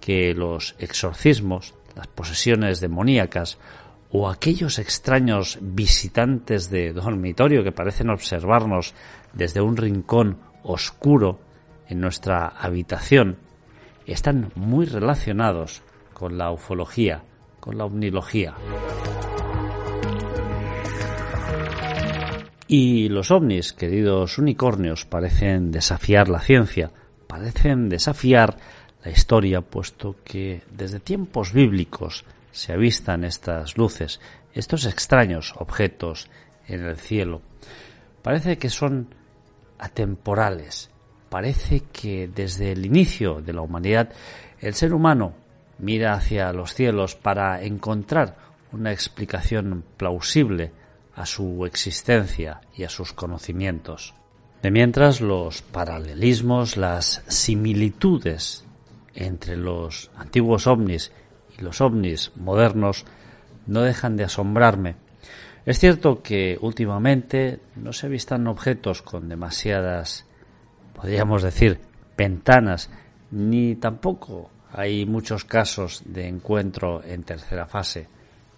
que 0.00 0.34
los 0.34 0.74
exorcismos, 0.78 1.74
las 1.96 2.06
posesiones 2.08 2.80
demoníacas 2.80 3.58
o 4.10 4.28
aquellos 4.28 4.78
extraños 4.78 5.58
visitantes 5.60 6.70
de 6.70 6.92
dormitorio 6.92 7.64
que 7.64 7.72
parecen 7.72 8.10
observarnos 8.10 8.94
desde 9.32 9.60
un 9.60 9.76
rincón 9.76 10.38
oscuro 10.62 11.40
en 11.88 12.00
nuestra 12.00 12.46
habitación, 12.46 13.38
están 14.06 14.52
muy 14.54 14.86
relacionados 14.86 15.82
con 16.12 16.36
la 16.36 16.50
ufología, 16.50 17.24
con 17.60 17.78
la 17.78 17.84
omnilogía. 17.84 18.54
Y 22.68 23.08
los 23.08 23.30
ovnis, 23.30 23.72
queridos 23.72 24.38
unicornios, 24.38 25.04
parecen 25.04 25.70
desafiar 25.70 26.28
la 26.28 26.40
ciencia, 26.40 26.90
parecen 27.26 27.88
desafiar 27.88 28.56
la 29.04 29.10
historia, 29.10 29.60
puesto 29.60 30.16
que 30.24 30.62
desde 30.70 31.00
tiempos 31.00 31.52
bíblicos 31.52 32.24
se 32.52 32.72
avistan 32.72 33.24
estas 33.24 33.76
luces, 33.76 34.20
estos 34.54 34.86
extraños 34.86 35.54
objetos 35.58 36.28
en 36.68 36.84
el 36.84 36.96
cielo. 36.96 37.42
Parece 38.22 38.58
que 38.58 38.70
son 38.70 39.08
atemporales, 39.78 40.90
parece 41.28 41.82
que 41.92 42.28
desde 42.28 42.72
el 42.72 42.86
inicio 42.86 43.40
de 43.40 43.52
la 43.52 43.62
humanidad 43.62 44.12
el 44.60 44.74
ser 44.74 44.94
humano 44.94 45.34
mira 45.78 46.14
hacia 46.14 46.52
los 46.52 46.74
cielos 46.74 47.16
para 47.16 47.62
encontrar 47.62 48.36
una 48.70 48.92
explicación 48.92 49.84
plausible 49.96 50.72
a 51.14 51.26
su 51.26 51.64
existencia 51.66 52.60
y 52.76 52.84
a 52.84 52.88
sus 52.88 53.12
conocimientos. 53.12 54.14
De 54.62 54.70
mientras 54.70 55.20
los 55.20 55.62
paralelismos, 55.62 56.76
las 56.76 57.22
similitudes 57.26 58.64
entre 59.14 59.56
los 59.56 60.10
antiguos 60.16 60.66
ovnis 60.66 61.12
y 61.58 61.62
los 61.62 61.80
ovnis 61.80 62.32
modernos 62.36 63.04
no 63.66 63.82
dejan 63.82 64.16
de 64.16 64.24
asombrarme. 64.24 64.96
Es 65.66 65.78
cierto 65.78 66.22
que 66.22 66.58
últimamente 66.60 67.60
no 67.76 67.92
se 67.92 68.08
vistan 68.08 68.46
objetos 68.46 69.02
con 69.02 69.28
demasiadas, 69.28 70.26
podríamos 70.94 71.42
decir, 71.42 71.80
ventanas, 72.16 72.90
ni 73.30 73.76
tampoco 73.76 74.50
hay 74.72 75.06
muchos 75.06 75.44
casos 75.44 76.02
de 76.04 76.26
encuentro 76.26 77.02
en 77.04 77.22
tercera 77.22 77.66
fase, 77.66 78.08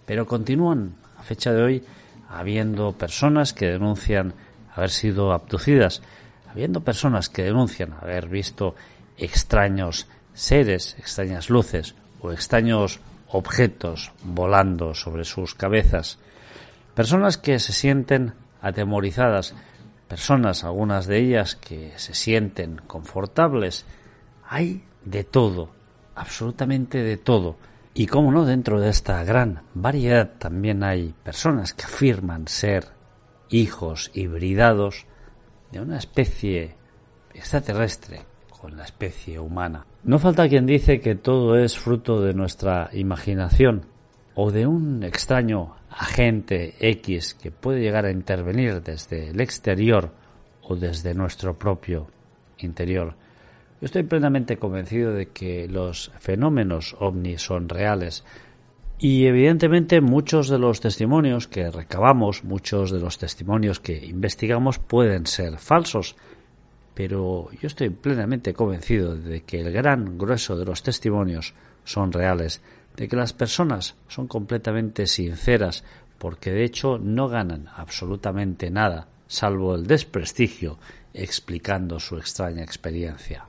pero 0.05 0.25
continúan 0.25 0.95
a 1.17 1.23
fecha 1.23 1.51
de 1.51 1.61
hoy 1.61 1.83
habiendo 2.29 2.93
personas 2.93 3.53
que 3.53 3.67
denuncian 3.67 4.33
haber 4.73 4.89
sido 4.89 5.31
abducidas, 5.31 6.01
habiendo 6.49 6.81
personas 6.81 7.29
que 7.29 7.43
denuncian 7.43 7.93
haber 8.01 8.27
visto 8.27 8.75
extraños 9.17 10.07
seres, 10.33 10.95
extrañas 10.99 11.49
luces 11.49 11.95
o 12.21 12.31
extraños 12.31 12.99
objetos 13.29 14.11
volando 14.23 14.93
sobre 14.93 15.25
sus 15.25 15.55
cabezas, 15.55 16.19
personas 16.93 17.37
que 17.37 17.59
se 17.59 17.73
sienten 17.73 18.33
atemorizadas, 18.61 19.53
personas, 20.07 20.63
algunas 20.63 21.07
de 21.07 21.19
ellas, 21.19 21.55
que 21.55 21.93
se 21.97 22.13
sienten 22.13 22.81
confortables. 22.87 23.85
Hay 24.47 24.83
de 25.03 25.23
todo, 25.23 25.69
absolutamente 26.15 26.99
de 26.99 27.17
todo. 27.17 27.57
Y 27.97 28.07
cómo 28.07 28.29
no, 28.29 28.43
dentro 28.43 28.81
de 28.81 28.89
esta 28.89 29.23
gran 29.23 29.61
variedad 29.73 30.33
también 30.37 30.83
hay 30.83 31.15
personas 31.23 31.73
que 31.73 31.85
afirman 31.85 32.45
ser 32.49 32.89
hijos 33.49 34.11
hibridados 34.13 35.05
de 35.71 35.79
una 35.79 35.97
especie 35.97 36.75
extraterrestre 37.33 38.23
con 38.49 38.75
la 38.75 38.83
especie 38.83 39.39
humana. 39.39 39.85
No 40.03 40.19
falta 40.19 40.49
quien 40.49 40.65
dice 40.65 40.99
que 40.99 41.15
todo 41.15 41.55
es 41.57 41.77
fruto 41.77 42.19
de 42.19 42.33
nuestra 42.33 42.89
imaginación 42.91 43.85
o 44.33 44.51
de 44.51 44.67
un 44.67 45.01
extraño 45.03 45.77
agente 45.89 46.75
X 46.81 47.33
que 47.33 47.51
puede 47.51 47.79
llegar 47.79 48.03
a 48.03 48.11
intervenir 48.11 48.83
desde 48.83 49.29
el 49.29 49.39
exterior 49.39 50.11
o 50.63 50.75
desde 50.75 51.13
nuestro 51.13 51.57
propio 51.57 52.07
interior. 52.57 53.15
Yo 53.81 53.85
estoy 53.85 54.03
plenamente 54.03 54.57
convencido 54.57 55.11
de 55.11 55.27
que 55.27 55.67
los 55.67 56.11
fenómenos 56.19 56.95
ovni 56.99 57.37
son 57.37 57.67
reales 57.67 58.23
y 58.97 59.25
evidentemente 59.25 59.99
muchos 59.99 60.47
de 60.47 60.57
los 60.57 60.79
testimonios 60.79 61.49
que 61.49 61.69
recabamos, 61.69 62.45
muchos 62.45 62.91
de 62.91 63.01
los 63.01 63.17
testimonios 63.17 63.81
que 63.81 64.05
investigamos 64.05 64.79
pueden 64.79 65.25
ser 65.25 65.57
falsos, 65.57 66.15
pero 66.93 67.49
yo 67.61 67.67
estoy 67.67 67.89
plenamente 67.89 68.53
convencido 68.53 69.17
de 69.17 69.41
que 69.41 69.59
el 69.59 69.73
gran 69.73 70.17
grueso 70.17 70.55
de 70.55 70.63
los 70.63 70.81
testimonios 70.81 71.53
son 71.83 72.13
reales, 72.13 72.61
de 72.95 73.09
que 73.09 73.17
las 73.17 73.33
personas 73.33 73.95
son 74.07 74.27
completamente 74.27 75.05
sinceras, 75.05 75.83
porque 76.17 76.51
de 76.51 76.63
hecho 76.63 76.97
no 76.97 77.27
ganan 77.27 77.67
absolutamente 77.75 78.71
nada, 78.71 79.09
salvo 79.27 79.75
el 79.75 79.85
desprestigio, 79.85 80.79
explicando 81.13 81.99
su 81.99 82.17
extraña 82.17 82.63
experiencia. 82.63 83.45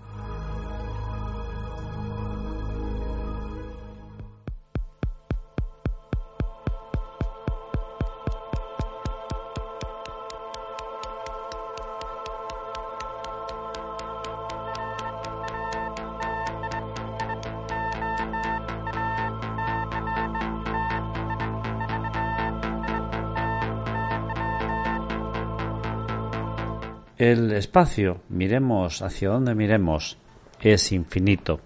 Espacio, 27.58 28.20
miremos 28.28 29.02
hacia 29.02 29.30
donde 29.30 29.54
miremos, 29.54 30.16
es 30.60 30.92
infinito. 30.92 31.60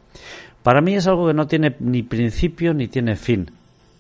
Para 0.62 0.80
mí 0.80 0.94
es 0.94 1.06
algo 1.06 1.28
que 1.28 1.34
no 1.34 1.46
tiene 1.46 1.76
ni 1.80 2.02
principio 2.02 2.74
ni 2.74 2.88
tiene 2.88 3.16
fin. 3.16 3.50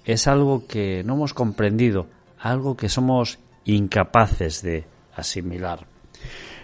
Es 0.04 0.26
algo 0.26 0.66
que 0.66 1.02
no 1.04 1.14
hemos 1.14 1.34
comprendido, 1.34 2.06
algo 2.38 2.76
que 2.76 2.88
somos 2.88 3.38
incapaces 3.64 4.62
de 4.62 4.84
asimilar. 5.14 5.86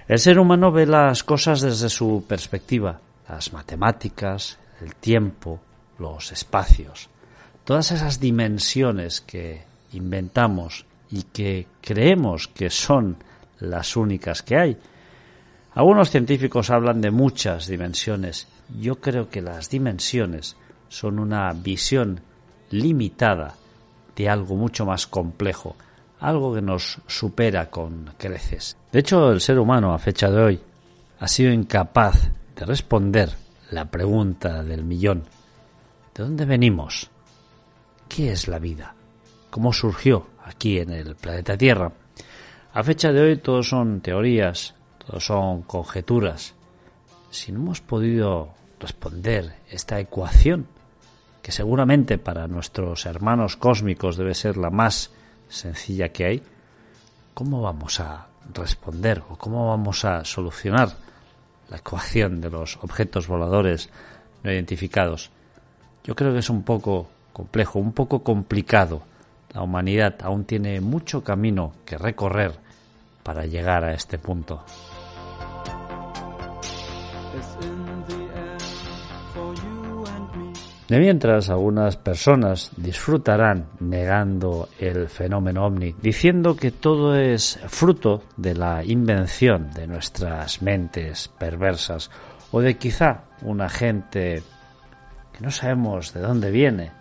El 0.08 0.18
ser 0.18 0.38
humano 0.38 0.70
ve 0.70 0.86
las 0.86 1.24
cosas 1.24 1.60
desde 1.60 1.88
su 1.88 2.24
perspectiva, 2.28 3.00
las 3.28 3.52
matemáticas, 3.52 4.58
el 4.80 4.94
tiempo, 4.94 5.60
los 5.98 6.32
espacios, 6.32 7.08
todas 7.64 7.90
esas 7.90 8.20
dimensiones 8.20 9.20
que 9.20 9.64
inventamos 9.92 10.86
y 11.10 11.22
que 11.24 11.66
creemos 11.80 12.48
que 12.48 12.70
son 12.70 13.16
las 13.58 13.96
únicas 13.96 14.42
que 14.42 14.56
hay. 14.56 14.76
Algunos 15.76 16.10
científicos 16.10 16.70
hablan 16.70 17.02
de 17.02 17.10
muchas 17.10 17.66
dimensiones. 17.66 18.48
Yo 18.80 18.98
creo 18.98 19.28
que 19.28 19.42
las 19.42 19.68
dimensiones 19.68 20.56
son 20.88 21.18
una 21.18 21.52
visión 21.52 22.22
limitada 22.70 23.56
de 24.16 24.26
algo 24.26 24.56
mucho 24.56 24.86
más 24.86 25.06
complejo, 25.06 25.76
algo 26.20 26.54
que 26.54 26.62
nos 26.62 26.98
supera 27.06 27.68
con 27.68 28.10
creces. 28.16 28.74
De 28.90 29.00
hecho, 29.00 29.30
el 29.30 29.42
ser 29.42 29.58
humano 29.58 29.92
a 29.92 29.98
fecha 29.98 30.30
de 30.30 30.42
hoy 30.42 30.60
ha 31.20 31.28
sido 31.28 31.52
incapaz 31.52 32.30
de 32.56 32.64
responder 32.64 33.28
la 33.70 33.84
pregunta 33.84 34.62
del 34.62 34.82
millón. 34.82 35.24
¿De 36.14 36.24
dónde 36.24 36.46
venimos? 36.46 37.10
¿Qué 38.08 38.32
es 38.32 38.48
la 38.48 38.58
vida? 38.58 38.94
¿Cómo 39.50 39.74
surgió 39.74 40.26
aquí 40.42 40.78
en 40.78 40.88
el 40.88 41.16
planeta 41.16 41.54
Tierra? 41.54 41.92
A 42.72 42.82
fecha 42.82 43.12
de 43.12 43.20
hoy 43.20 43.36
todo 43.36 43.62
son 43.62 44.00
teorías, 44.00 44.74
son 45.18 45.62
conjeturas. 45.62 46.54
Si 47.30 47.52
no 47.52 47.60
hemos 47.60 47.80
podido 47.80 48.50
responder 48.80 49.56
esta 49.70 50.00
ecuación, 50.00 50.66
que 51.42 51.52
seguramente 51.52 52.18
para 52.18 52.48
nuestros 52.48 53.06
hermanos 53.06 53.56
cósmicos 53.56 54.16
debe 54.16 54.34
ser 54.34 54.56
la 54.56 54.70
más 54.70 55.10
sencilla 55.48 56.08
que 56.08 56.24
hay, 56.24 56.42
¿cómo 57.34 57.62
vamos 57.62 58.00
a 58.00 58.26
responder 58.52 59.22
o 59.30 59.36
cómo 59.36 59.68
vamos 59.68 60.04
a 60.04 60.24
solucionar 60.24 60.90
la 61.68 61.76
ecuación 61.78 62.40
de 62.40 62.50
los 62.50 62.78
objetos 62.82 63.28
voladores 63.28 63.90
no 64.42 64.50
identificados? 64.50 65.30
Yo 66.04 66.14
creo 66.14 66.32
que 66.32 66.40
es 66.40 66.50
un 66.50 66.62
poco 66.62 67.08
complejo, 67.32 67.78
un 67.78 67.92
poco 67.92 68.22
complicado. 68.22 69.02
La 69.52 69.62
humanidad 69.62 70.16
aún 70.22 70.44
tiene 70.44 70.80
mucho 70.80 71.22
camino 71.22 71.72
que 71.84 71.98
recorrer 71.98 72.52
para 73.22 73.46
llegar 73.46 73.84
a 73.84 73.94
este 73.94 74.18
punto. 74.18 74.64
De 80.88 81.00
mientras, 81.00 81.50
algunas 81.50 81.96
personas 81.96 82.70
disfrutarán 82.76 83.66
negando 83.80 84.68
el 84.78 85.08
fenómeno 85.08 85.66
ovni, 85.66 85.96
diciendo 86.00 86.54
que 86.54 86.70
todo 86.70 87.16
es 87.16 87.58
fruto 87.66 88.22
de 88.36 88.54
la 88.54 88.84
invención 88.84 89.72
de 89.72 89.88
nuestras 89.88 90.62
mentes 90.62 91.28
perversas 91.38 92.08
o 92.52 92.60
de 92.60 92.76
quizá 92.76 93.24
un 93.42 93.62
agente 93.62 94.44
que 95.32 95.44
no 95.44 95.50
sabemos 95.50 96.14
de 96.14 96.20
dónde 96.20 96.52
viene, 96.52 96.92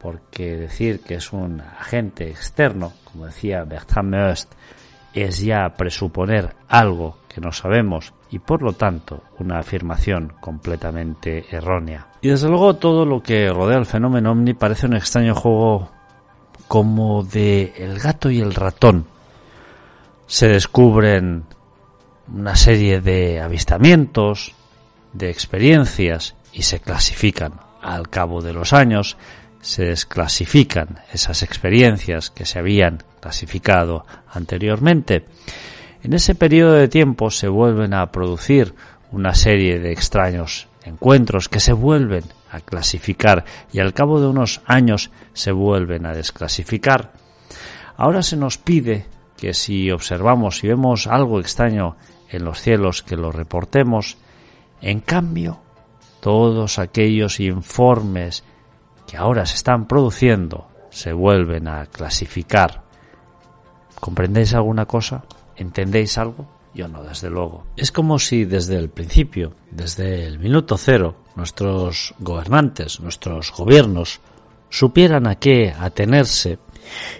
porque 0.00 0.56
decir 0.56 1.00
que 1.00 1.14
es 1.14 1.32
un 1.32 1.60
agente 1.60 2.28
externo, 2.28 2.92
como 3.04 3.26
decía 3.26 3.62
Bertrand 3.62 4.10
Meust, 4.10 4.52
es 5.14 5.40
ya 5.40 5.74
presuponer 5.76 6.54
algo 6.68 7.18
que 7.28 7.40
no 7.40 7.52
sabemos 7.52 8.12
y 8.30 8.38
por 8.38 8.62
lo 8.62 8.72
tanto 8.72 9.22
una 9.38 9.58
afirmación 9.58 10.34
completamente 10.40 11.46
errónea. 11.50 12.08
Y 12.20 12.28
desde 12.28 12.48
luego 12.48 12.76
todo 12.76 13.04
lo 13.04 13.22
que 13.22 13.50
rodea 13.50 13.78
el 13.78 13.86
fenómeno 13.86 14.32
ovni 14.32 14.54
parece 14.54 14.86
un 14.86 14.96
extraño 14.96 15.34
juego 15.34 15.90
como 16.66 17.22
de 17.22 17.72
el 17.78 17.98
gato 17.98 18.30
y 18.30 18.40
el 18.40 18.54
ratón. 18.54 19.06
Se 20.26 20.48
descubren 20.48 21.44
una 22.32 22.56
serie 22.56 23.00
de 23.00 23.40
avistamientos, 23.40 24.54
de 25.14 25.30
experiencias 25.30 26.34
y 26.52 26.62
se 26.62 26.80
clasifican. 26.80 27.54
Al 27.80 28.10
cabo 28.10 28.42
de 28.42 28.52
los 28.52 28.72
años 28.72 29.16
se 29.60 29.84
desclasifican 29.84 31.00
esas 31.12 31.42
experiencias 31.42 32.30
que 32.30 32.44
se 32.44 32.58
habían 32.58 33.02
clasificado 33.20 34.04
anteriormente. 34.32 35.24
En 36.02 36.12
ese 36.12 36.34
periodo 36.34 36.74
de 36.74 36.88
tiempo 36.88 37.30
se 37.30 37.48
vuelven 37.48 37.94
a 37.94 38.10
producir 38.12 38.74
una 39.10 39.34
serie 39.34 39.78
de 39.78 39.92
extraños 39.92 40.68
encuentros 40.84 41.48
que 41.48 41.60
se 41.60 41.72
vuelven 41.72 42.24
a 42.50 42.60
clasificar 42.60 43.44
y 43.72 43.80
al 43.80 43.92
cabo 43.92 44.20
de 44.20 44.28
unos 44.28 44.60
años 44.66 45.10
se 45.32 45.52
vuelven 45.52 46.06
a 46.06 46.14
desclasificar. 46.14 47.12
Ahora 47.96 48.22
se 48.22 48.36
nos 48.36 48.58
pide 48.58 49.06
que 49.36 49.54
si 49.54 49.90
observamos 49.90 50.62
y 50.64 50.68
vemos 50.68 51.06
algo 51.06 51.40
extraño 51.40 51.96
en 52.30 52.44
los 52.44 52.60
cielos 52.60 53.02
que 53.02 53.16
lo 53.16 53.32
reportemos. 53.32 54.18
En 54.80 55.00
cambio, 55.00 55.60
todos 56.20 56.78
aquellos 56.78 57.40
informes 57.40 58.44
que 59.06 59.16
ahora 59.16 59.46
se 59.46 59.56
están 59.56 59.86
produciendo 59.86 60.68
se 60.90 61.12
vuelven 61.12 61.68
a 61.68 61.86
clasificar. 61.86 62.87
¿Comprendéis 64.00 64.54
alguna 64.54 64.86
cosa? 64.86 65.24
¿Entendéis 65.56 66.18
algo? 66.18 66.46
Yo 66.74 66.86
no, 66.86 67.02
desde 67.02 67.30
luego. 67.30 67.64
Es 67.76 67.90
como 67.90 68.18
si 68.18 68.44
desde 68.44 68.76
el 68.76 68.90
principio, 68.90 69.54
desde 69.70 70.24
el 70.26 70.38
minuto 70.38 70.76
cero, 70.76 71.16
nuestros 71.34 72.14
gobernantes, 72.18 73.00
nuestros 73.00 73.52
gobiernos, 73.52 74.20
supieran 74.70 75.26
a 75.26 75.36
qué 75.36 75.74
atenerse 75.76 76.58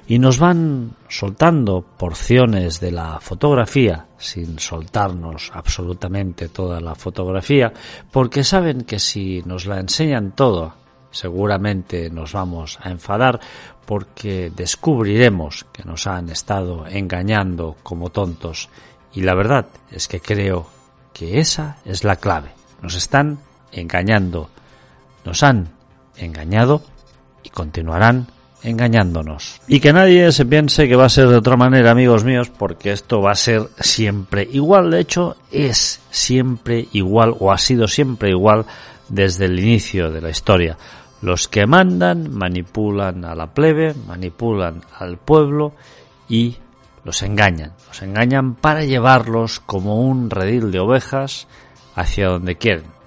y 0.07 0.19
nos 0.19 0.39
van 0.39 0.93
soltando 1.09 1.83
porciones 1.83 2.81
de 2.81 2.93
la 2.93 3.21
fotografía 3.21 4.07
sin 4.19 4.59
soltarnos 4.59 5.51
absolutamente 5.55 6.49
toda 6.49 6.81
la 6.81 6.95
fotografía 6.95 7.73
porque 8.11 8.45
saben 8.45 8.83
que 8.83 8.99
si 8.99 9.43
nos 9.45 9.67
la 9.67 9.81
enseñan 9.81 10.33
toda 10.33 10.77
seguramente 11.11 12.11
nos 12.11 12.33
vamos 12.33 12.79
a 12.83 12.91
enfadar 12.91 13.41
porque 13.89 14.53
descubriremos 14.55 15.65
que 15.73 15.83
nos 15.83 16.07
han 16.07 16.29
estado 16.29 16.87
engañando 16.87 17.75
como 17.83 18.11
tontos 18.11 18.69
y 19.15 19.23
la 19.23 19.33
verdad 19.35 19.65
es 19.91 20.09
que 20.09 20.21
creo 20.21 20.67
que 21.15 21.41
esa 21.41 21.79
es 21.87 22.05
la 22.05 22.17
clave. 22.17 22.51
Nos 22.83 22.97
están 22.97 23.39
engañando, 23.73 24.51
nos 25.25 25.43
han 25.43 25.71
engañado 26.19 26.83
y 27.43 27.49
continuarán 27.49 28.27
engañándonos. 28.63 29.63
Y 29.67 29.81
que 29.81 29.95
nadie 29.95 30.33
se 30.33 30.45
piense 30.45 30.87
que 30.87 30.95
va 30.95 31.07
a 31.07 31.09
ser 31.09 31.29
de 31.29 31.37
otra 31.37 31.57
manera, 31.57 31.91
amigos 31.91 32.25
míos, 32.25 32.53
porque 32.59 32.93
esto 32.93 33.23
va 33.23 33.31
a 33.31 33.37
ser 33.37 33.71
siempre 33.81 34.47
igual. 34.53 34.91
De 34.91 35.01
hecho, 35.01 35.39
es 35.51 36.03
siempre 36.11 36.89
igual 36.93 37.35
o 37.39 37.53
ha 37.53 37.57
sido 37.57 37.89
siempre 37.89 38.29
igual 38.29 38.67
desde 39.09 39.47
el 39.47 39.59
inicio 39.59 40.11
de 40.11 40.21
la 40.21 40.29
historia. 40.29 40.77
Los 41.21 41.49
que 41.49 41.67
mandan 41.67 42.33
manipulan 42.33 43.25
a 43.25 43.35
la 43.35 43.53
plebe, 43.53 43.95
manipulan 44.07 44.83
al 44.99 45.19
pueblo 45.19 45.75
y 46.29 46.57
los 47.05 47.23
engañan. 47.23 47.73
Los 47.89 48.03
engañan 48.03 48.55
para 48.55 48.85
llevarlos 48.85 49.61
como 49.61 50.03
un 50.03 50.31
redil 50.31 50.71
de 50.71 50.81
ovejas 50.81 51.49
hacia 51.95 52.29
donde 52.29 52.57
quieren 52.57 52.99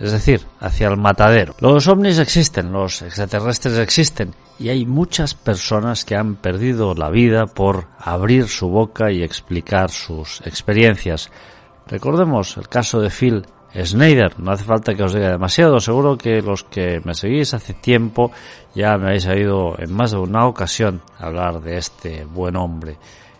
es 0.00 0.12
decir, 0.12 0.46
hacia 0.58 0.88
el 0.88 0.96
matadero. 0.96 1.54
Los 1.60 1.86
ovnis 1.86 2.18
existen, 2.18 2.72
los 2.72 3.02
extraterrestres 3.02 3.76
existen, 3.76 4.34
y 4.58 4.70
hay 4.70 4.86
muchas 4.86 5.34
personas 5.34 6.06
que 6.06 6.16
han 6.16 6.36
perdido 6.36 6.94
la 6.94 7.10
vida 7.10 7.46
por 7.46 7.88
abrir 7.98 8.48
su 8.48 8.68
boca 8.68 9.12
y 9.12 9.22
explicar 9.22 9.90
sus 9.90 10.40
experiencias. 10.46 11.30
Recordemos 11.86 12.56
el 12.56 12.68
caso 12.68 13.00
de 13.00 13.10
Phil 13.10 13.44
Snyder, 13.74 14.40
no 14.40 14.50
hace 14.50 14.64
falta 14.64 14.94
que 14.94 15.04
os 15.04 15.14
diga 15.14 15.30
demasiado, 15.30 15.78
seguro 15.78 16.18
que 16.18 16.42
los 16.42 16.64
que 16.64 17.00
me 17.04 17.14
seguís 17.14 17.54
hace 17.54 17.72
tiempo 17.74 18.32
ya 18.74 18.98
me 18.98 19.06
habéis 19.06 19.26
oído 19.26 19.76
en 19.78 19.92
más 19.92 20.10
de 20.10 20.18
una 20.18 20.46
ocasión 20.46 21.02
hablar 21.18 21.60
de 21.60 21.78
este 21.78 22.24
buen 22.24 22.56
hombre. 22.56 22.96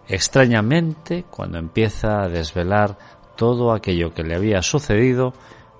Extrañamente, 0.06 1.24
cuando 1.30 1.58
empieza 1.58 2.22
a 2.22 2.28
desvelar 2.28 2.96
todo 3.36 3.72
aquello 3.72 4.12
que 4.14 4.22
le 4.22 4.36
había 4.36 4.62
sucedido, 4.62 5.32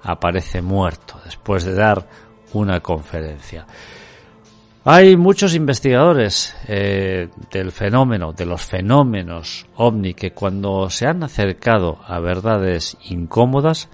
aparece 0.02 0.62
muerto 0.62 1.20
después 1.24 1.64
de 1.64 1.74
dar 1.74 2.08
una 2.52 2.80
conferencia. 2.80 3.66
Hay 4.84 5.16
muchos 5.16 5.54
investigadores 5.54 6.56
eh, 6.66 7.28
del 7.50 7.70
fenómeno, 7.70 8.32
de 8.32 8.46
los 8.46 8.62
fenómenos 8.62 9.66
ovni, 9.76 10.14
que 10.14 10.32
cuando 10.32 10.88
se 10.88 11.06
han 11.06 11.22
acercado 11.22 11.98
a 12.06 12.18
verdades 12.18 12.96
incómodas, 13.04 13.90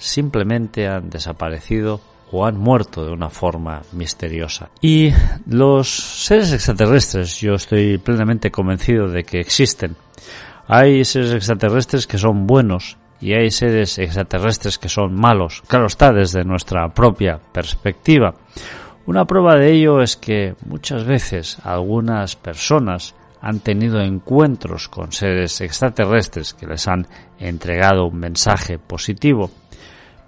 simplemente 0.00 0.88
han 0.88 1.10
desaparecido 1.10 2.00
o 2.32 2.46
han 2.46 2.58
muerto 2.58 3.04
de 3.04 3.12
una 3.12 3.28
forma 3.28 3.82
misteriosa. 3.92 4.70
Y 4.80 5.12
los 5.46 5.88
seres 5.88 6.52
extraterrestres, 6.52 7.40
yo 7.40 7.54
estoy 7.54 7.98
plenamente 7.98 8.50
convencido 8.50 9.08
de 9.08 9.24
que 9.24 9.40
existen. 9.40 9.96
Hay 10.66 11.04
seres 11.04 11.32
extraterrestres 11.32 12.06
que 12.06 12.18
son 12.18 12.46
buenos 12.46 12.96
y 13.20 13.34
hay 13.34 13.50
seres 13.50 13.98
extraterrestres 13.98 14.78
que 14.78 14.88
son 14.88 15.14
malos. 15.14 15.62
Claro 15.66 15.86
está, 15.86 16.12
desde 16.12 16.44
nuestra 16.44 16.88
propia 16.88 17.38
perspectiva. 17.52 18.34
Una 19.06 19.24
prueba 19.24 19.56
de 19.56 19.72
ello 19.72 20.00
es 20.00 20.16
que 20.16 20.54
muchas 20.66 21.04
veces 21.04 21.58
algunas 21.64 22.36
personas 22.36 23.14
han 23.40 23.60
tenido 23.60 24.00
encuentros 24.00 24.88
con 24.88 25.12
seres 25.12 25.60
extraterrestres 25.60 26.54
que 26.54 26.66
les 26.66 26.86
han 26.86 27.06
entregado 27.38 28.06
un 28.06 28.18
mensaje 28.18 28.78
positivo, 28.78 29.50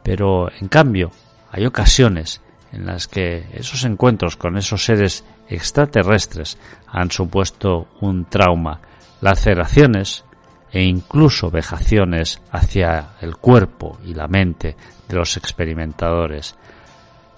pero 0.02 0.50
en 0.60 0.68
cambio 0.68 1.10
hay 1.50 1.66
ocasiones 1.66 2.40
en 2.72 2.86
las 2.86 3.06
que 3.06 3.46
esos 3.52 3.84
encuentros 3.84 4.36
con 4.36 4.56
esos 4.56 4.84
seres 4.84 5.24
extraterrestres 5.48 6.58
han 6.86 7.10
supuesto 7.10 7.88
un 8.00 8.24
trauma, 8.24 8.80
laceraciones 9.20 10.24
e 10.72 10.82
incluso 10.82 11.50
vejaciones 11.50 12.40
hacia 12.50 13.10
el 13.20 13.36
cuerpo 13.36 13.98
y 14.04 14.14
la 14.14 14.26
mente 14.26 14.74
de 15.06 15.16
los 15.16 15.36
experimentadores. 15.36 16.56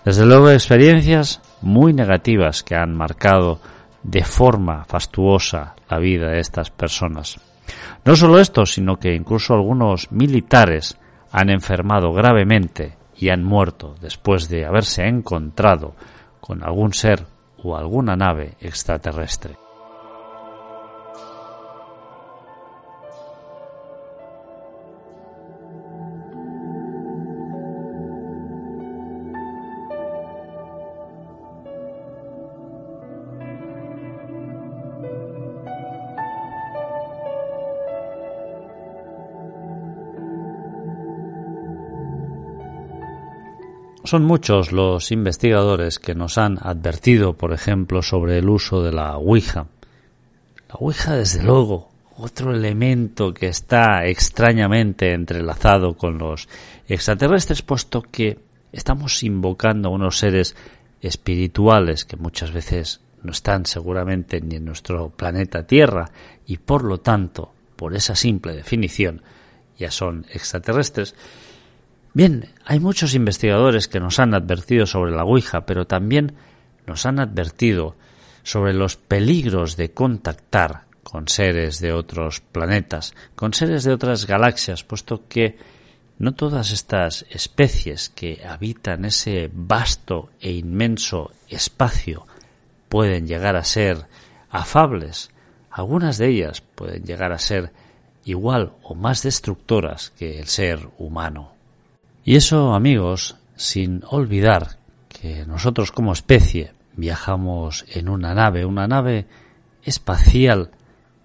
Desde 0.05 0.25
luego 0.25 0.51
experiencias 0.51 1.41
muy 1.63 1.93
negativas 1.93 2.63
que 2.63 2.77
han 2.77 2.95
marcado 2.95 3.61
de 4.05 4.23
forma 4.23 4.85
fastuosa 4.85 5.75
la 5.89 5.99
vida 5.99 6.29
de 6.29 6.39
estas 6.39 6.71
personas. 6.71 7.41
No 8.05 8.15
solo 8.15 8.39
esto, 8.39 8.67
sino 8.67 8.99
que 8.99 9.15
incluso 9.15 9.55
algunos 9.55 10.13
militares 10.13 10.97
han 11.35 11.51
enfermado 11.51 12.13
gravemente 12.13 12.95
y 13.17 13.31
han 13.31 13.43
muerto 13.43 13.97
después 14.01 14.49
de 14.49 14.65
haberse 14.65 15.03
encontrado 15.09 15.97
con 16.41 16.63
algún 16.63 16.93
ser 16.93 17.27
o 17.61 17.77
alguna 17.77 18.15
nave 18.15 18.55
extraterrestre. 18.61 19.64
Son 44.15 44.27
muchos 44.27 44.71
los 44.71 45.11
investigadores 45.11 45.99
que 45.99 46.15
nos 46.15 46.39
han 46.39 46.57
advertido, 46.63 47.33
por 47.33 47.53
ejemplo, 47.53 48.01
sobre 48.01 48.39
el 48.39 48.49
uso 48.49 48.81
de 48.81 48.93
la 48.93 49.17
Ouija. 49.17 49.67
La 50.69 50.75
Ouija, 50.79 51.17
desde 51.17 51.43
luego, 51.43 51.91
otro 52.17 52.55
elemento 52.55 53.35
que 53.35 53.49
está 53.49 54.07
extrañamente 54.07 55.15
entrelazado 55.15 55.97
con 55.97 56.19
los 56.19 56.49
extraterrestres, 56.87 57.63
puesto 57.63 58.03
que 58.03 58.39
estamos 58.71 59.21
invocando 59.25 59.89
a 59.89 59.93
unos 59.93 60.17
seres 60.17 60.55
espirituales 61.01 62.05
que 62.05 62.17
muchas 62.17 62.53
veces 62.53 63.01
no 63.25 63.33
están 63.33 63.67
seguramente 63.67 64.41
ni 64.41 64.55
en 64.55 64.65
nuestro 64.65 65.11
planeta 65.11 65.67
Tierra 65.67 66.09
y 66.47 66.59
por 66.59 66.85
lo 66.85 66.99
tanto, 66.99 67.53
por 67.75 67.97
esa 67.97 68.15
simple 68.15 68.55
definición, 68.55 69.23
ya 69.77 69.91
son 69.91 70.25
extraterrestres, 70.33 71.17
Bien, 72.17 72.49
hay 72.65 72.79
muchos 72.79 73.17
investigadores 73.17 73.89
que 73.89 73.99
nos 73.99 74.21
han 74.21 74.35
advertido 74.35 74.87
sobre 74.87 75.11
la 75.11 75.25
Ouija, 75.25 75.67
pero 75.67 75.85
también 75.85 76.37
nos 76.87 77.07
han 77.07 77.19
advertido 77.19 77.97
sobre 78.45 78.73
los 78.73 78.95
peligros 78.95 79.77
de 79.77 79.91
contactar 79.91 80.85
con 81.03 81.27
seres 81.27 81.81
de 81.81 81.93
otros 81.93 82.41
planetas, 82.41 83.15
con 83.35 83.53
seres 83.53 83.83
de 83.83 83.93
otras 83.93 84.29
galaxias, 84.29 84.85
puesto 84.85 85.27
que 85.29 85.59
no 86.21 86.35
todas 86.35 86.71
estas 86.71 87.27
especies 87.31 88.11
que 88.11 88.47
habitan 88.49 89.05
ese 89.05 89.51
vasto 89.53 90.31
e 90.41 90.53
inmenso 90.53 91.33
espacio 91.49 92.29
pueden 92.89 93.27
llegar 93.27 93.57
a 93.57 93.65
ser 93.65 94.07
afables. 94.51 95.31
Algunas 95.69 96.19
de 96.19 96.29
ellas 96.29 96.61
pueden 96.61 97.03
llegar 97.03 97.33
a 97.33 97.41
ser 97.41 97.73
igual 98.25 98.75
o 98.85 98.95
más 98.95 99.25
destructoras 99.25 100.11
que 100.11 100.39
el 100.39 100.47
ser 100.47 100.79
humano. 100.99 101.54
Y 102.25 102.37
eso, 102.37 102.75
amigos, 102.75 103.37
sin 103.55 104.03
olvidar 104.09 104.79
que 105.09 105.45
nosotros 105.45 105.93
como 105.93 106.15
especie 106.15 106.73
viajamos 106.97 107.85
en 107.93 108.09
una 108.09 108.35
nave, 108.35 108.65
una 108.65 108.89
nave 108.89 109.27
espacial 109.83 110.71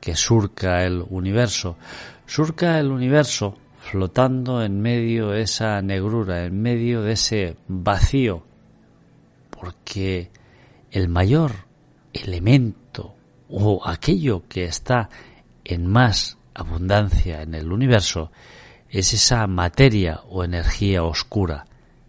que 0.01 0.15
surca 0.15 0.83
el 0.83 1.05
universo. 1.09 1.77
Surca 2.25 2.79
el 2.79 2.91
universo 2.91 3.57
flotando 3.77 4.62
en 4.62 4.81
medio 4.81 5.29
de 5.29 5.43
esa 5.43 5.81
negrura, 5.81 6.45
en 6.45 6.62
medio 6.62 7.01
de 7.01 7.13
ese 7.13 7.55
vacío, 7.69 8.43
porque 9.49 10.31
el 10.91 11.07
mayor 11.07 11.51
elemento 12.12 13.15
o 13.47 13.88
aquello 13.88 14.43
que 14.49 14.65
está 14.65 15.09
en 15.63 15.88
más 15.88 16.38
abundancia 16.53 17.41
en 17.41 17.55
el 17.55 17.71
universo 17.71 18.31
es 18.89 19.13
esa 19.13 19.45
materia 19.47 20.21
o 20.30 20.43
energía 20.43 21.04
oscura, 21.04 21.65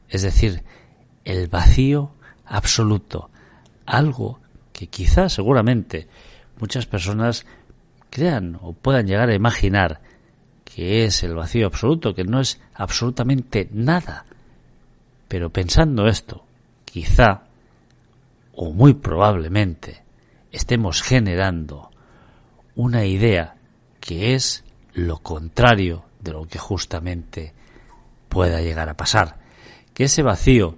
es 0.08 0.22
decir, 0.22 0.62
el 1.24 1.48
vacío 1.48 2.12
absoluto, 2.46 3.30
algo 3.86 4.40
que 4.72 4.86
quizás 4.88 5.34
seguramente 5.34 6.08
muchas 6.58 6.86
personas 6.86 7.44
crean 8.08 8.58
o 8.60 8.72
puedan 8.72 9.06
llegar 9.06 9.28
a 9.28 9.34
imaginar 9.34 10.00
que 10.64 11.04
es 11.04 11.22
el 11.22 11.34
vacío 11.34 11.66
absoluto, 11.66 12.14
que 12.14 12.24
no 12.24 12.40
es 12.40 12.60
absolutamente 12.74 13.68
nada. 13.72 14.24
Pero 15.28 15.50
pensando 15.50 16.06
esto, 16.06 16.44
quizá 16.84 17.42
o 18.54 18.72
muy 18.72 18.94
probablemente 18.94 20.02
estemos 20.52 21.02
generando 21.02 21.90
una 22.74 23.04
idea 23.04 23.56
que 24.00 24.34
es 24.34 24.64
lo 24.94 25.18
contrario 25.18 26.04
de 26.20 26.32
lo 26.32 26.46
que 26.46 26.58
justamente 26.58 27.52
pueda 28.28 28.60
llegar 28.60 28.88
a 28.88 28.96
pasar. 28.96 29.38
Que 29.94 30.04
ese 30.04 30.22
vacío, 30.22 30.76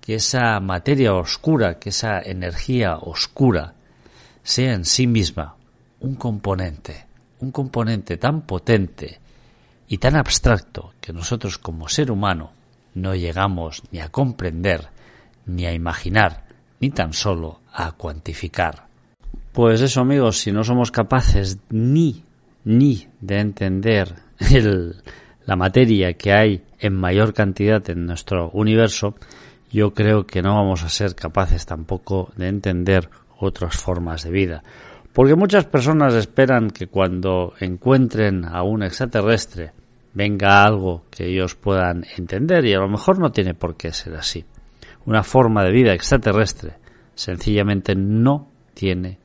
que 0.00 0.16
esa 0.16 0.60
materia 0.60 1.14
oscura, 1.14 1.78
que 1.78 1.88
esa 1.90 2.20
energía 2.20 2.96
oscura, 2.96 3.74
sea 4.42 4.74
en 4.74 4.84
sí 4.84 5.06
misma 5.06 5.56
un 6.00 6.16
componente, 6.16 7.06
un 7.40 7.52
componente 7.52 8.16
tan 8.16 8.42
potente 8.42 9.20
y 9.88 9.98
tan 9.98 10.16
abstracto 10.16 10.94
que 11.00 11.12
nosotros 11.12 11.58
como 11.58 11.88
ser 11.88 12.10
humano 12.10 12.52
no 12.94 13.14
llegamos 13.14 13.82
ni 13.90 14.00
a 14.00 14.08
comprender, 14.08 14.88
ni 15.46 15.66
a 15.66 15.72
imaginar, 15.72 16.44
ni 16.80 16.90
tan 16.90 17.12
solo 17.12 17.60
a 17.72 17.92
cuantificar. 17.92 18.86
Pues 19.52 19.80
eso 19.80 20.00
amigos, 20.00 20.38
si 20.38 20.50
no 20.50 20.64
somos 20.64 20.90
capaces 20.90 21.58
ni, 21.70 22.24
ni 22.64 23.06
de 23.20 23.38
entender 23.38 24.14
la 25.46 25.56
materia 25.56 26.14
que 26.14 26.32
hay 26.32 26.62
en 26.78 26.94
mayor 26.94 27.34
cantidad 27.34 27.88
en 27.90 28.06
nuestro 28.06 28.50
universo, 28.50 29.14
yo 29.70 29.94
creo 29.94 30.26
que 30.26 30.42
no 30.42 30.54
vamos 30.54 30.82
a 30.82 30.88
ser 30.88 31.14
capaces 31.14 31.66
tampoco 31.66 32.32
de 32.36 32.48
entender 32.48 33.08
otras 33.38 33.76
formas 33.76 34.24
de 34.24 34.30
vida. 34.30 34.62
Porque 35.12 35.34
muchas 35.34 35.66
personas 35.66 36.14
esperan 36.14 36.70
que 36.70 36.86
cuando 36.86 37.52
encuentren 37.60 38.44
a 38.44 38.62
un 38.62 38.82
extraterrestre 38.82 39.72
venga 40.14 40.64
algo 40.64 41.04
que 41.10 41.26
ellos 41.26 41.54
puedan 41.54 42.04
entender 42.16 42.64
y 42.64 42.74
a 42.74 42.80
lo 42.80 42.88
mejor 42.88 43.18
no 43.18 43.32
tiene 43.32 43.54
por 43.54 43.76
qué 43.76 43.92
ser 43.92 44.14
así. 44.14 44.44
Una 45.04 45.22
forma 45.22 45.64
de 45.64 45.72
vida 45.72 45.92
extraterrestre 45.92 46.74
sencillamente 47.14 47.94
no 47.94 48.48
tiene, 48.74 49.18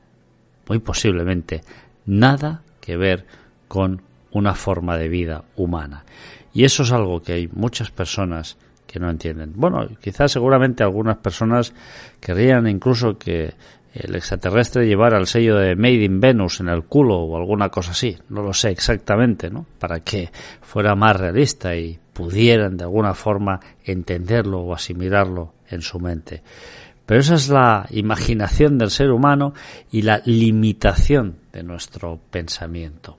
muy 0.68 0.78
posiblemente, 0.78 1.62
nada 2.06 2.62
que 2.80 2.96
ver 2.96 3.26
con 3.66 4.02
una 4.32 4.54
forma 4.54 4.96
de 4.96 5.08
vida 5.08 5.44
humana. 5.56 6.04
Y 6.52 6.64
eso 6.64 6.82
es 6.82 6.92
algo 6.92 7.22
que 7.22 7.34
hay 7.34 7.48
muchas 7.48 7.90
personas 7.90 8.56
que 8.86 8.98
no 8.98 9.10
entienden. 9.10 9.52
Bueno, 9.54 9.86
quizás 10.00 10.32
seguramente 10.32 10.82
algunas 10.82 11.18
personas 11.18 11.74
querrían 12.20 12.66
incluso 12.66 13.18
que 13.18 13.54
el 13.94 14.14
extraterrestre 14.14 14.86
llevara 14.86 15.18
el 15.18 15.26
sello 15.26 15.56
de 15.56 15.76
Made 15.76 16.04
in 16.04 16.20
Venus 16.20 16.60
en 16.60 16.68
el 16.68 16.84
culo 16.84 17.16
o 17.16 17.36
alguna 17.36 17.68
cosa 17.68 17.92
así, 17.92 18.16
no 18.28 18.42
lo 18.42 18.52
sé 18.52 18.70
exactamente, 18.70 19.50
¿no? 19.50 19.66
Para 19.78 20.00
que 20.00 20.30
fuera 20.62 20.94
más 20.94 21.16
realista 21.16 21.74
y 21.74 21.98
pudieran 22.12 22.76
de 22.76 22.84
alguna 22.84 23.14
forma 23.14 23.60
entenderlo 23.84 24.60
o 24.60 24.74
asimilarlo 24.74 25.54
en 25.68 25.82
su 25.82 25.98
mente. 26.00 26.42
Pero 27.06 27.20
esa 27.20 27.34
es 27.34 27.48
la 27.48 27.86
imaginación 27.90 28.76
del 28.78 28.90
ser 28.90 29.10
humano 29.10 29.54
y 29.90 30.02
la 30.02 30.20
limitación 30.24 31.38
de 31.52 31.62
nuestro 31.62 32.20
pensamiento. 32.30 33.16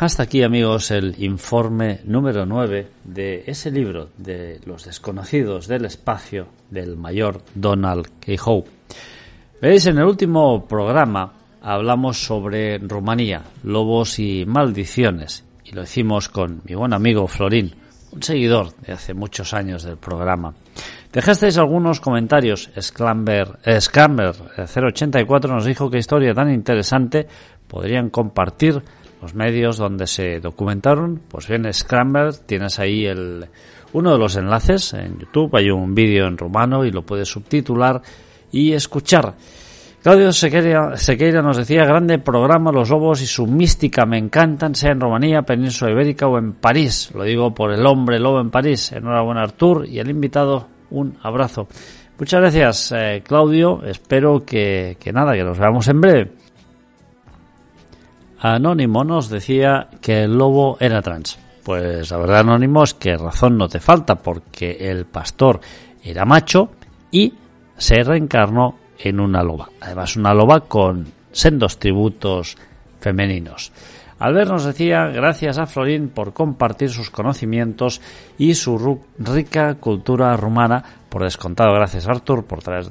Hasta 0.00 0.22
aquí, 0.22 0.44
amigos, 0.44 0.92
el 0.92 1.16
informe 1.18 2.00
número 2.04 2.46
9 2.46 2.88
de 3.02 3.42
ese 3.46 3.70
libro 3.72 4.10
de 4.16 4.60
los 4.64 4.84
desconocidos 4.84 5.66
del 5.66 5.86
espacio 5.86 6.46
del 6.70 6.96
mayor 6.96 7.42
Donald 7.54 8.06
K. 8.20 8.32
Howe. 8.44 8.64
Veis, 9.60 9.86
en 9.86 9.98
el 9.98 10.04
último 10.04 10.66
programa 10.68 11.32
hablamos 11.62 12.24
sobre 12.24 12.78
Rumanía, 12.78 13.42
lobos 13.64 14.20
y 14.20 14.44
maldiciones, 14.46 15.44
y 15.64 15.72
lo 15.72 15.82
hicimos 15.82 16.28
con 16.28 16.62
mi 16.64 16.76
buen 16.76 16.92
amigo 16.92 17.26
Florín, 17.26 17.74
un 18.12 18.22
seguidor 18.22 18.74
de 18.76 18.92
hace 18.92 19.14
muchos 19.14 19.52
años 19.52 19.82
del 19.82 19.96
programa. 19.96 20.54
Dejasteis 21.12 21.58
algunos 21.58 22.00
comentarios. 22.00 22.70
Eh, 22.76 22.82
Scramber 22.82 23.48
084 23.64 25.54
nos 25.54 25.64
dijo 25.64 25.90
que 25.90 25.98
historia 25.98 26.34
tan 26.34 26.52
interesante 26.52 27.26
podrían 27.66 28.10
compartir 28.10 28.82
los 29.20 29.34
medios 29.34 29.76
donde 29.76 30.06
se 30.06 30.40
documentaron. 30.40 31.20
Pues 31.28 31.48
bien, 31.48 31.72
Scramble, 31.72 32.30
tienes 32.46 32.78
ahí 32.78 33.06
el, 33.06 33.46
uno 33.92 34.12
de 34.12 34.18
los 34.18 34.36
enlaces 34.36 34.94
en 34.94 35.18
YouTube. 35.18 35.56
Hay 35.56 35.70
un 35.70 35.94
vídeo 35.94 36.26
en 36.26 36.38
rumano 36.38 36.84
y 36.84 36.90
lo 36.90 37.02
puedes 37.02 37.28
subtitular 37.28 38.00
y 38.52 38.72
escuchar. 38.72 39.34
Claudio 40.02 40.32
Sequeira, 40.32 40.96
Sequeira, 40.96 41.42
nos 41.42 41.56
decía, 41.56 41.84
grande 41.84 42.18
programa, 42.18 42.70
los 42.70 42.88
lobos 42.88 43.20
y 43.20 43.26
su 43.26 43.46
mística 43.46 44.06
me 44.06 44.16
encantan, 44.16 44.74
sea 44.74 44.92
en 44.92 45.00
Rumanía, 45.00 45.42
Península 45.42 45.90
Ibérica 45.90 46.28
o 46.28 46.38
en 46.38 46.52
París. 46.52 47.10
Lo 47.14 47.24
digo 47.24 47.52
por 47.52 47.72
el 47.72 47.84
hombre 47.84 48.20
lobo 48.20 48.40
en 48.40 48.50
París. 48.50 48.92
Enhorabuena 48.92 49.42
Artur 49.42 49.86
y 49.86 49.98
el 49.98 50.08
invitado, 50.08 50.68
un 50.90 51.18
abrazo. 51.22 51.66
Muchas 52.16 52.40
gracias, 52.40 52.92
eh, 52.96 53.22
Claudio. 53.26 53.82
Espero 53.84 54.44
que, 54.44 54.96
que 55.00 55.12
nada, 55.12 55.34
que 55.34 55.42
nos 55.42 55.58
veamos 55.58 55.88
en 55.88 56.00
breve. 56.00 56.32
Anónimo 58.40 59.04
nos 59.04 59.28
decía 59.28 59.88
que 60.00 60.22
el 60.22 60.36
lobo 60.36 60.76
era 60.80 61.02
trans. 61.02 61.38
Pues 61.64 62.10
la 62.10 62.16
verdad, 62.18 62.40
Anónimo, 62.40 62.84
es 62.84 62.94
que 62.94 63.16
razón 63.16 63.58
no 63.58 63.68
te 63.68 63.80
falta, 63.80 64.16
porque 64.16 64.76
el 64.90 65.04
pastor 65.06 65.60
era 66.02 66.24
macho 66.24 66.70
y 67.10 67.34
se 67.76 68.02
reencarnó 68.02 68.76
en 68.98 69.20
una 69.20 69.42
loba. 69.42 69.68
Además, 69.80 70.16
una 70.16 70.34
loba 70.34 70.60
con 70.60 71.06
sendos 71.32 71.78
tributos 71.78 72.56
femeninos. 73.00 73.72
Albert 74.18 74.50
nos 74.50 74.64
decía, 74.64 75.06
gracias 75.06 75.58
a 75.58 75.66
Florín 75.66 76.08
por 76.08 76.32
compartir 76.32 76.90
sus 76.90 77.10
conocimientos 77.10 78.00
y 78.36 78.54
su 78.54 79.00
rica 79.18 79.74
cultura 79.76 80.36
rumana. 80.36 80.82
Por 81.08 81.22
descontado, 81.22 81.72
gracias 81.74 82.08
Artur 82.08 82.44
por 82.44 82.62
traer 82.62 82.86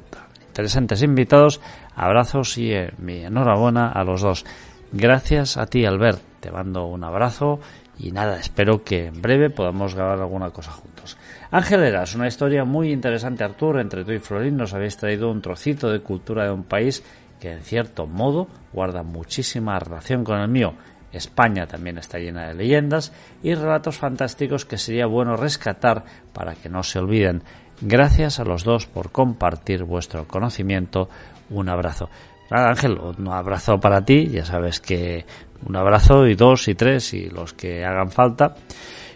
interesantes 0.48 1.02
invitados. 1.02 1.60
Abrazos 1.94 2.56
y 2.56 2.72
eh, 2.72 2.92
mi 2.98 3.24
enhorabuena 3.24 3.90
a 3.90 4.04
los 4.04 4.22
dos. 4.22 4.46
Gracias 4.92 5.56
a 5.56 5.66
ti, 5.66 5.84
Albert. 5.84 6.22
te 6.40 6.50
mando 6.50 6.86
un 6.86 7.04
abrazo 7.04 7.60
y 7.98 8.12
nada, 8.12 8.38
espero 8.38 8.84
que 8.84 9.06
en 9.06 9.20
breve 9.20 9.50
podamos 9.50 9.94
grabar 9.94 10.18
alguna 10.20 10.50
cosa 10.50 10.70
juntos. 10.70 11.18
Ángel 11.50 11.82
Eras, 11.82 12.14
una 12.14 12.28
historia 12.28 12.64
muy 12.64 12.92
interesante, 12.92 13.44
Artur. 13.44 13.80
Entre 13.80 14.04
tú 14.04 14.12
y 14.12 14.18
Florín 14.18 14.56
nos 14.56 14.72
habéis 14.72 14.96
traído 14.96 15.30
un 15.30 15.42
trocito 15.42 15.90
de 15.90 16.00
cultura 16.00 16.44
de 16.44 16.52
un 16.52 16.62
país 16.62 17.02
que 17.40 17.52
en 17.52 17.62
cierto 17.62 18.06
modo 18.06 18.48
guarda 18.72 19.02
muchísima 19.02 19.78
relación 19.78 20.24
con 20.24 20.38
el 20.38 20.48
mío. 20.48 20.74
España 21.12 21.66
también 21.66 21.98
está 21.98 22.18
llena 22.18 22.48
de 22.48 22.54
leyendas 22.54 23.12
y 23.42 23.54
relatos 23.54 23.96
fantásticos 23.96 24.64
que 24.64 24.78
sería 24.78 25.06
bueno 25.06 25.36
rescatar 25.36 26.04
para 26.32 26.54
que 26.54 26.68
no 26.68 26.82
se 26.82 26.98
olviden. 26.98 27.42
Gracias 27.80 28.40
a 28.40 28.44
los 28.44 28.64
dos 28.64 28.86
por 28.86 29.10
compartir 29.10 29.84
vuestro 29.84 30.26
conocimiento. 30.26 31.08
Un 31.50 31.68
abrazo. 31.68 32.10
Nada, 32.50 32.70
Ángel, 32.70 32.98
un 32.98 33.28
abrazo 33.28 33.78
para 33.78 34.04
ti. 34.04 34.28
Ya 34.28 34.44
sabes 34.44 34.80
que 34.80 35.26
un 35.66 35.76
abrazo 35.76 36.26
y 36.26 36.34
dos 36.34 36.68
y 36.68 36.74
tres 36.74 37.12
y 37.14 37.28
los 37.28 37.52
que 37.52 37.84
hagan 37.84 38.10
falta. 38.10 38.54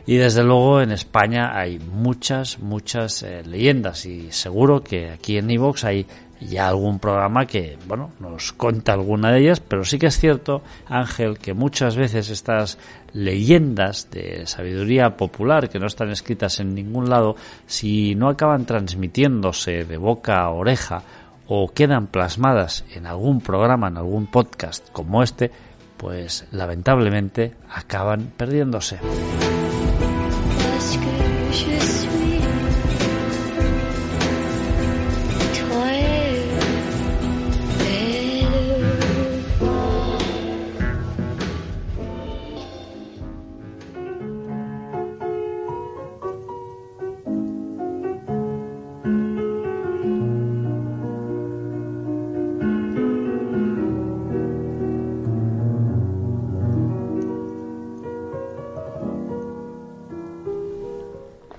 Y 0.04 0.16
desde 0.16 0.42
luego 0.42 0.80
en 0.80 0.90
España 0.90 1.56
hay 1.56 1.78
muchas, 1.78 2.58
muchas 2.58 3.22
eh, 3.22 3.42
leyendas 3.44 4.04
y 4.04 4.32
seguro 4.32 4.82
que 4.82 5.10
aquí 5.10 5.38
en 5.38 5.50
Evox 5.50 5.84
hay 5.84 6.06
ya 6.40 6.66
algún 6.68 6.98
programa 6.98 7.46
que, 7.46 7.78
bueno, 7.86 8.10
nos 8.18 8.52
cuenta 8.52 8.94
alguna 8.94 9.30
de 9.30 9.40
ellas, 9.40 9.60
pero 9.60 9.84
sí 9.84 9.98
que 9.98 10.08
es 10.08 10.18
cierto, 10.18 10.62
Ángel, 10.88 11.38
que 11.38 11.54
muchas 11.54 11.94
veces 11.94 12.30
estas 12.30 12.78
leyendas 13.12 14.10
de 14.10 14.44
sabiduría 14.46 15.16
popular 15.16 15.68
que 15.68 15.78
no 15.78 15.86
están 15.86 16.10
escritas 16.10 16.58
en 16.58 16.74
ningún 16.74 17.08
lado, 17.08 17.36
si 17.66 18.16
no 18.16 18.28
acaban 18.28 18.66
transmitiéndose 18.66 19.84
de 19.84 19.96
boca 19.96 20.40
a 20.40 20.50
oreja 20.50 21.04
o 21.46 21.72
quedan 21.72 22.06
plasmadas 22.06 22.84
en 22.94 23.06
algún 23.06 23.40
programa, 23.40 23.88
en 23.88 23.96
algún 23.96 24.26
podcast 24.26 24.88
como 24.92 25.22
este, 25.22 25.50
pues 25.96 26.46
lamentablemente 26.50 27.54
acaban 27.70 28.32
perdiéndose. 28.36 28.98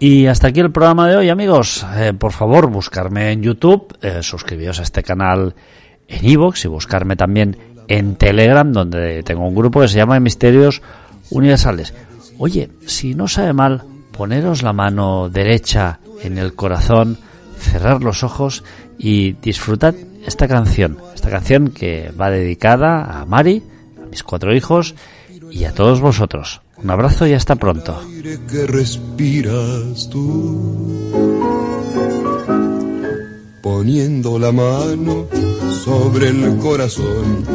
Y 0.05 0.27
hasta 0.27 0.49
aquí 0.49 0.59
el 0.59 0.69
programa 0.69 1.07
de 1.07 1.15
hoy, 1.15 1.29
amigos. 1.29 1.85
Eh, 1.95 2.11
por 2.11 2.33
favor, 2.33 2.69
buscarme 2.69 3.31
en 3.31 3.41
YouTube, 3.41 3.97
eh, 4.01 4.21
suscribíos 4.21 4.81
a 4.81 4.83
este 4.83 5.01
canal 5.01 5.55
en 6.09 6.29
Evox 6.29 6.65
y 6.65 6.67
buscarme 6.67 7.15
también 7.15 7.57
en 7.87 8.17
Telegram, 8.17 8.69
donde 8.69 9.23
tengo 9.23 9.47
un 9.47 9.55
grupo 9.55 9.79
que 9.79 9.87
se 9.87 9.95
llama 9.95 10.19
Misterios 10.19 10.81
Universales. 11.29 11.93
Oye, 12.37 12.69
si 12.85 13.15
no 13.15 13.29
sabe 13.29 13.53
mal, 13.53 13.83
poneros 14.11 14.61
la 14.61 14.73
mano 14.73 15.29
derecha 15.29 16.01
en 16.21 16.37
el 16.37 16.53
corazón, 16.53 17.17
cerrar 17.57 18.03
los 18.03 18.25
ojos 18.25 18.65
y 18.97 19.31
disfrutad 19.41 19.95
esta 20.25 20.49
canción. 20.49 20.97
Esta 21.15 21.29
canción 21.29 21.69
que 21.69 22.11
va 22.11 22.29
dedicada 22.29 23.21
a 23.21 23.25
Mari, 23.25 23.63
a 24.03 24.05
mis 24.07 24.21
cuatro 24.21 24.53
hijos 24.53 24.95
y 25.49 25.63
a 25.63 25.73
todos 25.73 26.01
vosotros. 26.01 26.59
Un 26.83 26.91
abrazo 26.91 27.25
y 27.25 27.33
hasta 27.33 27.55
pronto. 27.55 27.97
que 28.51 28.67
respiras 28.67 30.09
tú, 30.09 31.09
poniendo 33.61 34.37
la 34.37 34.51
mano 34.51 35.27
sobre 35.85 36.27
el 36.27 36.57
corazón, 36.57 37.45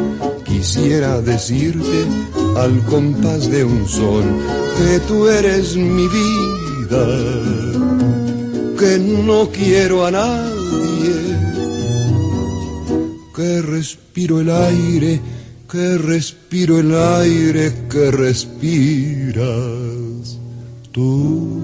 quisiera 0.47 1.21
decirte 1.21 2.07
al 2.57 2.81
compás 2.87 3.51
de 3.51 3.65
un 3.65 3.87
son 3.87 4.25
que 4.79 4.99
tú 5.01 5.29
eres 5.29 5.77
mi 5.77 6.09
vida, 6.09 7.07
que 8.79 8.99
no 8.99 9.51
quiero 9.51 10.07
a 10.07 10.11
nadie, 10.11 11.15
que 13.37 13.61
respiro 13.61 14.41
el 14.41 14.51
aire 14.51 15.21
que 15.71 15.99
respiro 15.99 16.79
el 16.79 16.95
aire 16.95 17.73
que 17.91 18.11
respiras 18.11 19.45
tú. 20.93 21.61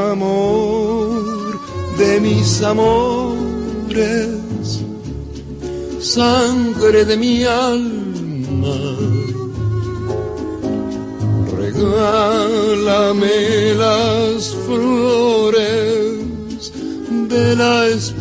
Amor 0.00 1.60
de 1.98 2.20
mis 2.20 2.60
amores, 2.62 4.30
sangre 6.00 7.04
de 7.04 7.16
mi 7.16 7.44
alma, 7.44 8.76
regálame 11.56 13.36
las 13.76 14.52
flores 14.66 16.18
de 17.28 17.54
la 17.54 17.86
esperanza. 17.86 18.17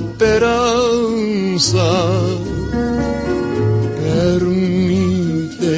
Permite 4.01 5.75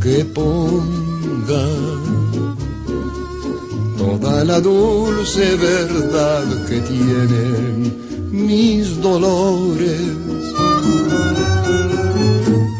que 0.00 0.24
ponga 0.34 1.66
toda 3.98 4.44
la 4.44 4.60
dulce 4.60 5.56
verdad 5.56 6.44
que 6.68 6.80
tienen 6.80 7.92
mis 8.30 9.00
dolores 9.00 10.00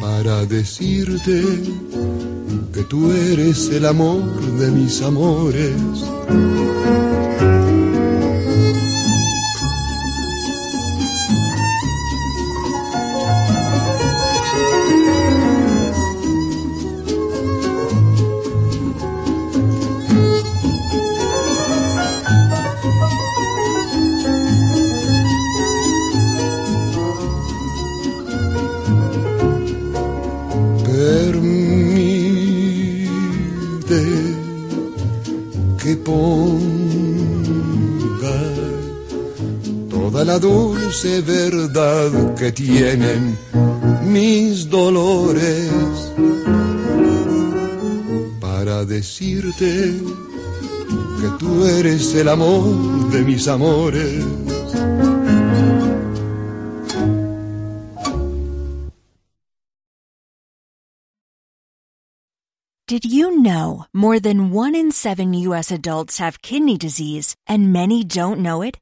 para 0.00 0.46
decirte 0.46 1.42
que 2.72 2.82
tú 2.84 3.10
eres 3.12 3.68
el 3.70 3.86
amor 3.86 4.22
de 4.58 4.70
mis 4.70 5.02
amores. 5.02 6.11
Dulce 40.92 41.22
verdad 41.22 42.34
que 42.34 42.52
tienen 42.52 43.38
mis 44.04 44.68
dolores 44.68 45.70
para 48.40 48.84
decirte 48.84 49.94
que 51.20 51.28
tú 51.38 51.64
eres 51.64 52.14
el 52.14 52.28
amor 52.28 53.10
de 53.10 53.22
mis 53.22 53.48
amores. 53.48 54.24
Did 62.86 63.06
you 63.06 63.30
know 63.40 63.86
more 63.94 64.20
than 64.20 64.52
one 64.52 64.74
in 64.74 64.90
seven 64.90 65.32
U.S. 65.48 65.70
adults 65.70 66.18
have 66.18 66.42
kidney 66.42 66.76
disease 66.76 67.34
and 67.46 67.72
many 67.72 68.04
don't 68.04 68.40
know 68.40 68.60
it? 68.60 68.81